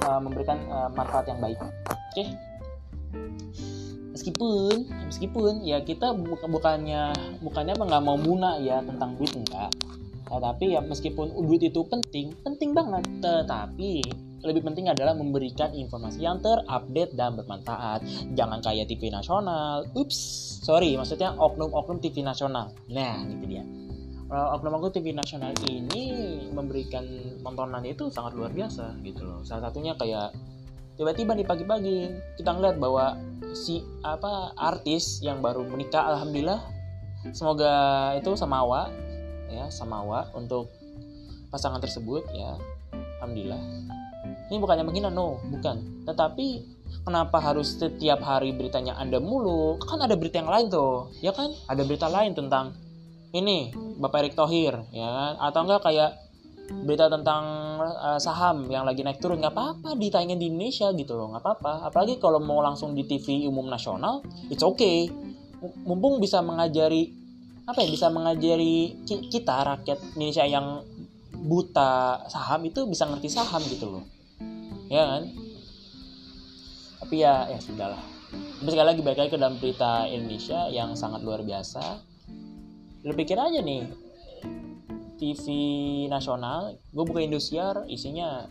uh, 0.09 0.17
memberikan 0.17 0.57
uh, 0.73 0.89
manfaat 0.89 1.29
yang 1.29 1.37
baik. 1.37 1.61
Oke? 1.61 1.77
Okay? 2.17 2.27
meskipun 4.19 4.83
meskipun 5.07 5.63
ya 5.63 5.79
kita 5.79 6.11
bukan 6.11 6.51
bukannya 6.51 7.15
bukannya 7.39 7.71
apa 7.71 7.83
nggak 7.87 8.03
mau 8.03 8.19
muna 8.19 8.59
ya 8.59 8.83
tentang 8.83 9.15
duit 9.15 9.31
enggak. 9.31 9.71
Tetapi 10.27 10.75
ya 10.75 10.83
meskipun 10.83 11.33
duit 11.47 11.63
itu 11.63 11.81
penting 11.87 12.35
penting 12.43 12.75
banget. 12.75 13.07
Tetapi 13.23 14.03
lebih 14.39 14.63
penting 14.63 14.87
adalah 14.87 15.11
memberikan 15.15 15.75
informasi 15.75 16.23
yang 16.23 16.39
terupdate 16.39 17.15
dan 17.15 17.35
bermanfaat. 17.35 18.03
Jangan 18.35 18.63
kayak 18.63 18.87
TV 18.87 19.11
nasional. 19.11 19.83
Ups, 19.95 20.17
sorry, 20.63 20.95
maksudnya 20.95 21.35
oknum-oknum 21.35 21.99
TV 21.99 22.23
nasional. 22.23 22.71
Nah, 22.87 23.19
itu 23.27 23.45
dia. 23.45 23.63
Oknum-oknum 24.29 24.93
TV 24.93 25.11
nasional 25.11 25.51
ini 25.67 26.45
memberikan 26.53 27.03
tontonan 27.41 27.83
itu 27.83 28.07
sangat 28.13 28.37
luar 28.37 28.53
biasa 28.53 28.95
gitu 29.03 29.25
loh. 29.25 29.41
Salah 29.43 29.67
satunya 29.67 29.97
kayak 29.97 30.31
tiba-tiba 30.99 31.31
di 31.31 31.47
pagi-pagi 31.47 31.97
kita 32.35 32.51
ngeliat 32.53 32.75
bahwa 32.75 33.15
si 33.55 33.81
apa 34.03 34.51
artis 34.59 35.23
yang 35.23 35.39
baru 35.39 35.63
menikah 35.63 36.03
alhamdulillah 36.11 36.59
semoga 37.31 37.71
itu 38.19 38.35
samawa 38.35 38.91
ya 39.47 39.71
samawa 39.71 40.27
untuk 40.35 40.67
pasangan 41.49 41.79
tersebut 41.79 42.27
ya 42.35 42.59
alhamdulillah 43.23 43.63
ini 44.49 44.57
bukannya 44.57 44.85
menghina, 44.85 45.13
no, 45.13 45.37
bukan. 45.53 46.05
Tetapi 46.09 46.47
kenapa 47.05 47.37
harus 47.37 47.77
setiap 47.77 48.21
hari 48.25 48.49
beritanya 48.53 48.97
Anda 48.97 49.21
mulu? 49.21 49.77
Kan 49.85 50.01
ada 50.01 50.17
berita 50.17 50.41
yang 50.41 50.49
lain 50.49 50.67
tuh, 50.73 51.13
ya 51.21 51.29
kan? 51.31 51.53
Ada 51.69 51.81
berita 51.85 52.09
lain 52.09 52.33
tentang 52.33 52.73
ini 53.29 53.69
Bapak 54.01 54.25
Erick 54.25 54.35
Thohir, 54.35 54.73
ya 54.89 55.07
kan? 55.07 55.33
Atau 55.37 55.59
enggak 55.69 55.85
kayak 55.85 56.11
berita 56.69 57.09
tentang 57.09 57.43
uh, 57.81 58.19
saham 58.21 58.69
yang 58.69 58.85
lagi 58.85 59.01
naik 59.01 59.17
turun 59.17 59.41
nggak 59.41 59.53
apa-apa 59.53 59.97
ditayangin 59.97 60.37
di 60.37 60.53
Indonesia 60.53 60.93
gitu 60.93 61.17
loh 61.17 61.33
nggak 61.33 61.41
apa-apa 61.41 61.89
apalagi 61.89 62.21
kalau 62.21 62.37
mau 62.37 62.61
langsung 62.61 62.93
di 62.93 63.09
TV 63.09 63.49
umum 63.49 63.65
nasional 63.65 64.21
it's 64.53 64.61
okay 64.61 65.09
mumpung 65.83 66.21
bisa 66.21 66.45
mengajari 66.45 67.09
apa 67.65 67.85
ya 67.85 67.89
bisa 67.89 68.07
mengajari 68.13 69.01
kita 69.05 69.65
rakyat 69.65 69.97
Indonesia 70.13 70.45
yang 70.45 70.85
buta 71.41 72.25
saham 72.29 72.61
itu 72.69 72.85
bisa 72.85 73.09
ngerti 73.09 73.29
saham 73.33 73.61
gitu 73.65 73.89
loh 73.89 74.03
ya 74.89 75.03
kan? 75.05 75.23
Tapi 76.99 77.15
ya 77.21 77.47
ya 77.47 77.59
sudahlah. 77.61 78.01
Tapi 78.29 78.69
sekali 78.69 78.87
lagi 78.91 79.01
balik 79.01 79.19
lagi 79.23 79.31
ke 79.31 79.39
dalam 79.39 79.55
berita 79.57 80.05
Indonesia 80.09 80.67
yang 80.69 80.93
sangat 80.93 81.23
luar 81.23 81.41
biasa. 81.41 82.03
Lu 83.07 83.15
pikir 83.15 83.39
aja 83.39 83.63
nih 83.63 83.87
TV 85.19 85.45
nasional 86.07 86.79
gue 86.95 87.03
buka 87.03 87.19
Indosiar 87.19 87.83
isinya 87.91 88.47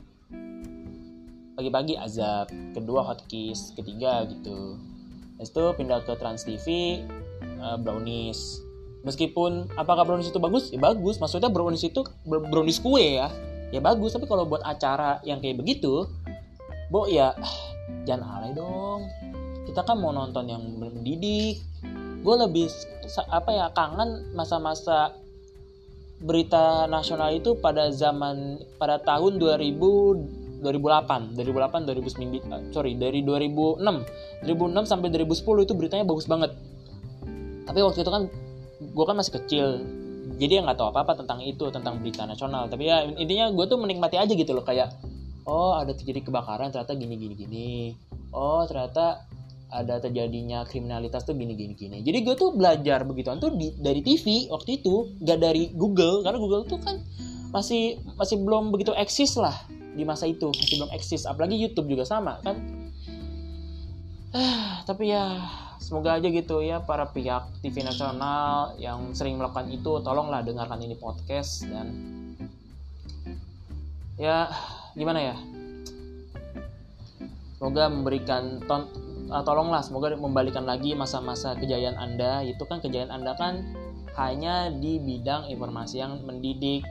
pagi-pagi 1.57 1.99
azab 1.99 2.53
kedua 2.77 3.03
hotkeys 3.03 3.75
ketiga 3.75 4.23
gitu. 4.31 4.79
Habis 5.39 5.51
itu 5.51 5.63
pindah 5.75 6.03
ke 6.07 6.13
Trans 6.19 6.47
TV 6.47 6.67
uh, 7.59 7.79
brownies. 7.81 8.63
Meskipun 9.03 9.71
apakah 9.75 10.07
brownies 10.07 10.31
itu 10.31 10.39
bagus? 10.39 10.71
Ya 10.71 10.79
bagus. 10.79 11.19
Maksudnya 11.19 11.51
brownies 11.51 11.83
itu 11.83 12.03
brownies 12.27 12.79
kue 12.79 13.19
ya. 13.19 13.31
Ya 13.69 13.81
bagus 13.85 14.15
tapi 14.17 14.25
kalau 14.25 14.49
buat 14.49 14.63
acara 14.65 15.21
yang 15.27 15.45
kayak 15.45 15.61
begitu 15.61 16.09
Bo 16.89 17.05
ya 17.09 17.37
jangan 18.09 18.41
alay 18.41 18.53
dong. 18.57 19.05
Kita 19.69 19.85
kan 19.85 20.01
mau 20.01 20.13
nonton 20.13 20.49
yang 20.49 20.65
mendidik. 20.81 21.61
Gue 22.25 22.35
lebih 22.35 22.67
apa 23.29 23.51
ya 23.53 23.67
kangen 23.73 24.33
masa-masa 24.33 25.17
berita 26.19 26.91
nasional 26.91 27.31
itu 27.31 27.55
pada 27.63 27.95
zaman 27.95 28.59
pada 28.77 28.99
tahun 28.99 29.39
2000 29.39 30.59
2008 30.59 31.39
2008 31.39 31.87
2009 31.87 32.75
sorry 32.75 32.99
dari 32.99 33.23
2006 33.23 33.79
2006 34.43 34.91
sampai 34.91 35.09
2010 35.15 35.67
itu 35.67 35.73
beritanya 35.79 36.05
bagus 36.09 36.27
banget. 36.27 36.51
Tapi 37.69 37.79
waktu 37.85 38.01
itu 38.03 38.11
kan 38.11 38.23
gue 38.83 39.05
kan 39.07 39.17
masih 39.17 39.33
kecil. 39.39 39.67
Jadi 40.39 40.53
ya 40.59 40.61
nggak 40.67 40.79
tahu 40.79 40.89
apa 40.91 41.01
apa 41.07 41.13
tentang 41.23 41.39
itu 41.47 41.71
tentang 41.71 42.03
berita 42.03 42.27
nasional. 42.27 42.67
Tapi 42.67 42.91
ya 42.91 43.07
intinya 43.07 43.55
gue 43.55 43.65
tuh 43.71 43.79
menikmati 43.79 44.19
aja 44.19 44.33
gitu 44.35 44.51
loh 44.51 44.67
kayak 44.67 44.91
oh 45.49 45.81
ada 45.81 45.97
terjadi 45.97 46.29
kebakaran 46.29 46.69
ternyata 46.69 46.93
gini 46.93 47.17
gini 47.17 47.35
gini. 47.35 47.69
Oh 48.37 48.69
ternyata 48.69 49.25
ada 49.69 50.01
terjadinya 50.01 50.65
kriminalitas 50.69 51.25
tuh 51.25 51.33
gini 51.33 51.57
gini 51.57 51.73
gini. 51.73 52.05
Jadi 52.05 52.19
gue 52.21 52.35
tuh 52.37 52.53
belajar 52.53 53.05
begituan 53.09 53.41
tuh 53.41 53.57
di, 53.57 53.73
dari 53.81 54.05
TV 54.05 54.49
waktu 54.53 54.85
itu 54.85 55.17
gak 55.25 55.41
dari 55.41 55.73
Google 55.73 56.25
karena 56.25 56.39
Google 56.41 56.65
tuh 56.69 56.81
kan 56.81 57.01
masih 57.49 57.97
masih 58.21 58.45
belum 58.45 58.69
begitu 58.73 58.93
eksis 58.93 59.41
lah 59.41 59.57
di 59.97 60.05
masa 60.05 60.29
itu 60.29 60.53
masih 60.53 60.85
belum 60.85 60.93
eksis. 60.93 61.25
Apalagi 61.25 61.57
YouTube 61.57 61.89
juga 61.89 62.05
sama 62.05 62.41
kan? 62.45 62.57
Ah, 64.37 64.85
tapi 64.85 65.09
ya 65.09 65.41
semoga 65.81 66.21
aja 66.21 66.29
gitu 66.29 66.61
ya 66.61 66.85
para 66.85 67.09
pihak 67.09 67.49
TV 67.65 67.81
nasional 67.81 68.77
yang 68.77 69.17
sering 69.17 69.41
melakukan 69.41 69.73
itu 69.73 70.05
tolonglah 70.05 70.45
dengarkan 70.45 70.85
ini 70.85 71.01
podcast 71.01 71.65
dan 71.65 71.89
ya 74.21 74.53
gimana 74.99 75.33
ya? 75.33 75.37
Semoga 77.59 77.91
memberikan 77.91 78.63
ton 78.67 78.87
uh, 79.31 79.43
tolonglah 79.43 79.83
semoga 79.83 80.15
membalikan 80.15 80.67
lagi 80.67 80.95
masa-masa 80.99 81.55
kejayaan 81.59 81.99
anda. 81.99 82.43
Itu 82.43 82.67
kan 82.67 82.83
kejayaan 82.83 83.15
anda 83.15 83.39
kan 83.39 83.63
hanya 84.19 84.75
di 84.75 84.99
bidang 84.99 85.47
informasi 85.51 86.03
yang 86.03 86.23
mendidik. 86.27 86.83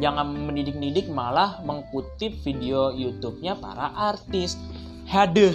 Jangan 0.00 0.32
mendidik-didik 0.32 1.12
malah 1.12 1.60
mengkutip 1.66 2.40
video 2.40 2.92
YouTube-nya 2.92 3.60
para 3.60 3.92
artis. 3.92 4.56
Haduh. 5.04 5.52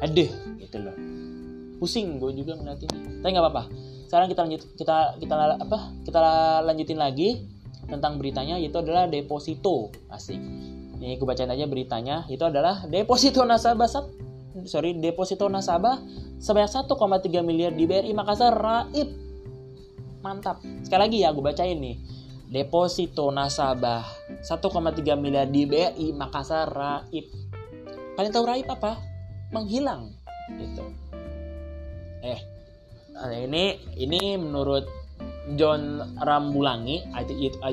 Aduh 0.00 0.30
gitu 0.56 0.76
loh. 0.80 0.96
Pusing 1.78 2.18
gue 2.18 2.32
juga 2.32 2.56
ngeliat 2.58 2.80
ini 2.84 3.18
tapi 3.20 3.30
nggak 3.34 3.44
apa-apa. 3.44 3.62
Sekarang 4.08 4.28
kita 4.32 4.40
lanjut 4.46 4.62
kita 4.78 4.96
kita 5.20 5.34
apa? 5.60 5.78
Kita 6.06 6.20
lanjutin 6.64 6.96
lagi 6.96 7.57
tentang 7.88 8.20
beritanya 8.20 8.60
itu 8.60 8.76
adalah 8.76 9.08
deposito. 9.08 9.90
Asik. 10.12 10.38
Ini 10.98 11.16
gue 11.16 11.26
bacain 11.26 11.48
aja 11.48 11.64
beritanya. 11.64 12.28
Itu 12.28 12.44
adalah 12.46 12.84
deposito 12.86 13.42
nasabah 13.42 13.88
sorry 14.66 14.98
deposito 14.98 15.46
nasabah 15.46 16.02
sebanyak 16.42 16.70
1,3 16.90 17.46
miliar 17.46 17.72
di 17.72 17.88
BRI 17.88 18.12
Makassar. 18.12 18.52
Raib. 18.52 19.08
Mantap. 20.20 20.60
Sekali 20.84 21.00
lagi 21.00 21.18
ya 21.24 21.32
gue 21.32 21.42
bacain 21.42 21.78
nih. 21.80 21.96
Deposito 22.48 23.32
nasabah 23.32 24.04
1,3 24.44 25.16
miliar 25.16 25.48
di 25.48 25.64
BRI 25.64 26.12
Makassar. 26.12 26.68
Raib. 26.68 27.26
Kalian 28.18 28.34
tahu 28.34 28.44
raib 28.44 28.66
apa? 28.66 28.98
Menghilang. 29.54 30.12
Gitu. 30.58 30.84
Eh 32.20 32.40
ini 33.46 33.78
ini 33.98 34.38
menurut 34.38 34.86
John 35.56 36.02
Rambulangi 36.20 37.08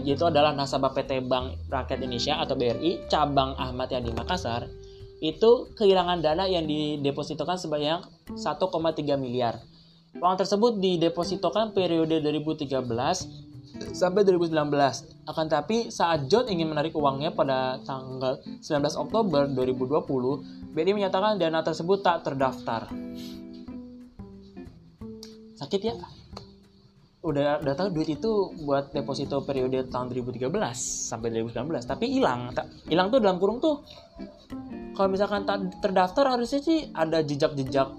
itu 0.06 0.24
adalah 0.24 0.56
nasabah 0.56 0.96
PT 0.96 1.26
Bank 1.28 1.68
Rakyat 1.68 2.00
Indonesia 2.00 2.40
atau 2.40 2.56
BRI 2.56 3.10
cabang 3.12 3.58
Ahmad 3.60 3.92
Yani 3.92 4.16
Makassar 4.16 4.70
itu 5.20 5.72
kehilangan 5.74 6.22
dana 6.22 6.46
yang 6.46 6.70
didepositokan 6.70 7.58
sebanyak 7.58 8.04
1,3 8.36 9.18
miliar. 9.18 9.58
Uang 10.16 10.36
tersebut 10.40 10.80
didepositokan 10.80 11.76
periode 11.76 12.24
2013 12.24 12.72
sampai 13.92 14.22
2019. 14.24 15.28
Akan 15.28 15.52
tapi 15.52 15.92
saat 15.92 16.32
John 16.32 16.48
ingin 16.48 16.72
menarik 16.72 16.96
uangnya 16.96 17.36
pada 17.36 17.82
tanggal 17.84 18.40
19 18.64 18.96
Oktober 18.96 19.50
2020, 19.52 20.72
BRI 20.72 20.92
menyatakan 20.96 21.36
dana 21.36 21.60
tersebut 21.60 22.00
tak 22.00 22.24
terdaftar. 22.24 22.88
Sakit 25.56 25.82
ya? 25.82 25.96
Udah 27.26 27.58
udah 27.58 27.74
tahu 27.74 27.90
duit 27.90 28.22
itu 28.22 28.54
buat 28.62 28.94
deposito 28.94 29.42
periode 29.42 29.90
tahun 29.90 30.14
2013 30.14 30.46
sampai 31.10 31.34
2019, 31.42 31.90
tapi 31.90 32.06
hilang. 32.06 32.54
Hilang 32.86 33.10
tuh 33.10 33.18
dalam 33.18 33.42
kurung 33.42 33.58
tuh 33.58 33.82
kalau 34.94 35.10
misalkan 35.10 35.44
terdaftar 35.82 36.38
harusnya 36.38 36.62
sih 36.62 36.94
ada 36.94 37.26
jejak-jejak 37.26 37.90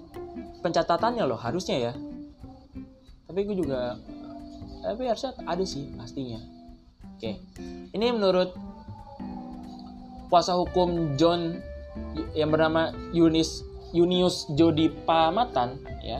pencatatannya 0.63 1.27
loh 1.27 1.35
harusnya 1.35 1.91
ya. 1.91 1.93
Tapi 3.27 3.39
gue 3.43 3.55
juga 3.59 3.99
tapi 4.81 5.03
harusnya 5.11 5.35
ada 5.43 5.63
sih 5.67 5.91
pastinya. 5.99 6.39
Oke. 7.19 7.43
Ini 7.91 8.15
menurut 8.15 8.55
kuasa 10.31 10.55
hukum 10.55 11.19
John 11.19 11.59
yang 12.31 12.53
bernama 12.53 12.95
Yunis 13.11 13.63
Yunius 13.95 14.47
Jody 14.55 14.91
Pamatan 14.91 15.79
ya 16.03 16.19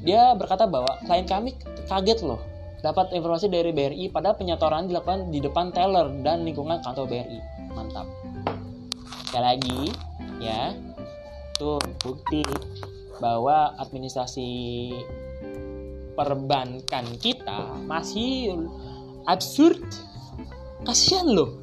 dia 0.00 0.36
berkata 0.36 0.68
bahwa 0.68 1.00
klien 1.04 1.24
kami 1.24 1.56
kaget 1.88 2.20
loh 2.24 2.40
dapat 2.84 3.10
informasi 3.16 3.48
dari 3.48 3.72
BRI 3.72 4.12
pada 4.12 4.36
penyetoran 4.36 4.86
dilakukan 4.86 5.32
di 5.32 5.40
depan 5.40 5.72
teller 5.72 6.06
dan 6.20 6.44
lingkungan 6.44 6.78
kantor 6.84 7.08
BRI 7.08 7.40
mantap. 7.72 8.06
Sekali 9.26 9.44
lagi 9.44 9.80
ya 10.38 10.76
tuh 11.56 11.80
bukti 12.04 12.44
bahwa 13.16 13.72
administrasi 13.80 14.48
perbankan 16.16 17.04
kita 17.20 17.80
masih 17.84 18.56
absurd. 19.28 19.80
Kasihan 20.84 21.26
loh. 21.26 21.58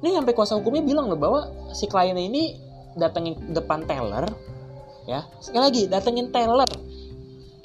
Ini 0.00 0.16
sampai 0.20 0.32
kuasa 0.32 0.56
hukumnya 0.56 0.80
bilang 0.80 1.10
loh 1.10 1.18
bahwa 1.18 1.50
si 1.76 1.84
klien 1.90 2.16
ini 2.16 2.56
datengin 2.94 3.52
depan 3.52 3.84
teller 3.84 4.24
ya. 5.04 5.26
Sekali 5.42 5.62
lagi 5.62 5.82
datengin 5.90 6.32
teller 6.32 6.68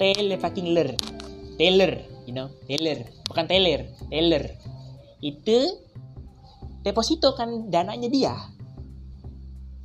teller 0.00 0.40
fucking 0.40 0.72
ler. 0.72 0.96
Teller 1.60 2.00
you 2.24 2.32
know 2.32 2.48
teller 2.64 3.04
bukan 3.28 3.44
teller 3.44 3.84
teller 4.08 4.44
itu 5.20 5.58
deposito 6.80 7.36
kan 7.36 7.68
dananya 7.68 8.08
dia. 8.08 8.34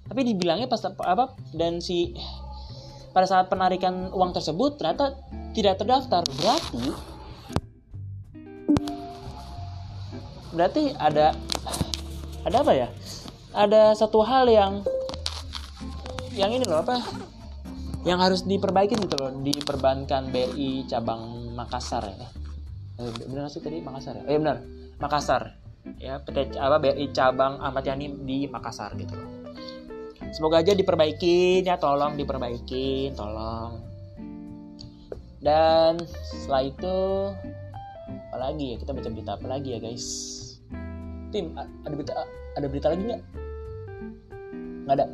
Tapi 0.07 0.21
dibilangnya 0.23 0.71
pas 0.71 0.79
apa 0.87 1.35
dan 1.51 1.83
si 1.83 2.15
pada 3.11 3.27
saat 3.27 3.51
penarikan 3.51 4.11
uang 4.15 4.31
tersebut 4.31 4.79
ternyata 4.79 5.19
tidak 5.51 5.83
terdaftar. 5.83 6.23
Berarti 6.23 6.83
berarti 10.55 10.83
ada 10.95 11.35
ada 12.47 12.57
apa 12.63 12.71
ya? 12.71 12.87
Ada 13.51 13.95
satu 13.99 14.23
hal 14.23 14.47
yang 14.47 14.83
yang 16.35 16.51
ini 16.51 16.63
loh 16.67 16.83
apa 16.83 16.99
yang 18.05 18.21
harus 18.21 18.45
diperbaiki 18.45 19.01
gitu 19.01 19.17
loh 19.17 19.33
di 19.41 19.51
perbankan 19.65 20.29
BRI 20.29 20.85
cabang 20.85 21.51
Makassar 21.57 22.05
ya. 22.05 22.29
Eh, 23.01 23.11
benar 23.25 23.49
sih 23.49 23.65
tadi 23.65 23.81
Makassar 23.81 24.21
ya? 24.21 24.23
Eh 24.29 24.37
benar. 24.37 24.61
Makassar. 25.01 25.57
Ya 25.97 26.21
PT 26.21 26.53
apa 26.61 26.77
BRI 26.77 27.09
cabang 27.09 27.57
Ahmad 27.57 27.81
Yani 27.81 28.13
di 28.21 28.45
Makassar 28.45 28.93
gitu 28.93 29.17
loh. 29.17 29.29
Semoga 30.29 30.61
aja 30.61 30.77
diperbaiki 30.77 31.65
ya 31.65 31.81
tolong 31.81 32.13
diperbaiki 32.13 33.17
tolong. 33.17 33.81
Dan 35.41 35.97
setelah 36.05 36.61
itu 36.61 36.95
apa 38.29 38.37
lagi 38.37 38.65
ya? 38.73 38.75
Kita 38.77 38.93
baca 38.93 39.09
berita 39.09 39.31
apa 39.33 39.47
lagi 39.49 39.69
ya 39.73 39.79
guys? 39.81 40.05
Tim 41.33 41.57
ada 41.57 41.93
berita 41.97 42.13
ada 42.53 42.67
berita 42.69 42.87
lagi 42.93 43.01
nggak? 43.01 43.21
Nggak 44.85 44.95
ada? 45.01 45.07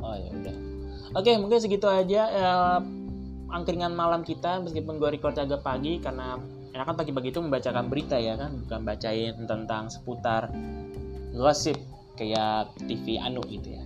Oh 0.00 0.14
ya 0.14 0.30
udah 0.32 0.69
oke 1.14 1.32
mungkin 1.40 1.58
segitu 1.58 1.86
aja 1.86 2.22
ya, 2.30 2.54
angkringan 3.50 3.92
malam 3.94 4.22
kita 4.22 4.62
meskipun 4.62 5.02
gue 5.02 5.10
record 5.18 5.34
agak 5.38 5.62
pagi 5.66 5.98
karena 5.98 6.38
enakan 6.70 6.94
pagi-pagi 6.94 7.34
itu 7.34 7.40
membacakan 7.42 7.90
berita 7.90 8.14
ya 8.14 8.38
kan 8.38 8.62
bukan 8.62 8.80
bacain 8.86 9.34
tentang 9.46 9.90
seputar 9.90 10.54
gosip 11.34 11.76
kayak 12.14 12.70
TV 12.86 13.18
anu 13.18 13.42
gitu 13.50 13.74
ya 13.74 13.84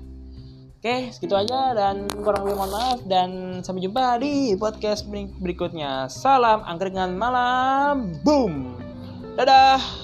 Oke, 0.85 1.09
segitu 1.17 1.33
aja 1.33 1.73
dan 1.73 2.05
kurang 2.13 2.45
lebih 2.45 2.61
mohon 2.61 2.77
maaf 2.77 3.01
dan 3.09 3.65
sampai 3.65 3.89
jumpa 3.89 4.21
di 4.21 4.53
podcast 4.53 5.09
berikutnya. 5.41 6.13
Salam 6.13 6.61
angkringan 6.61 7.17
malam. 7.17 8.13
Boom. 8.21 8.77
Dadah. 9.33 10.04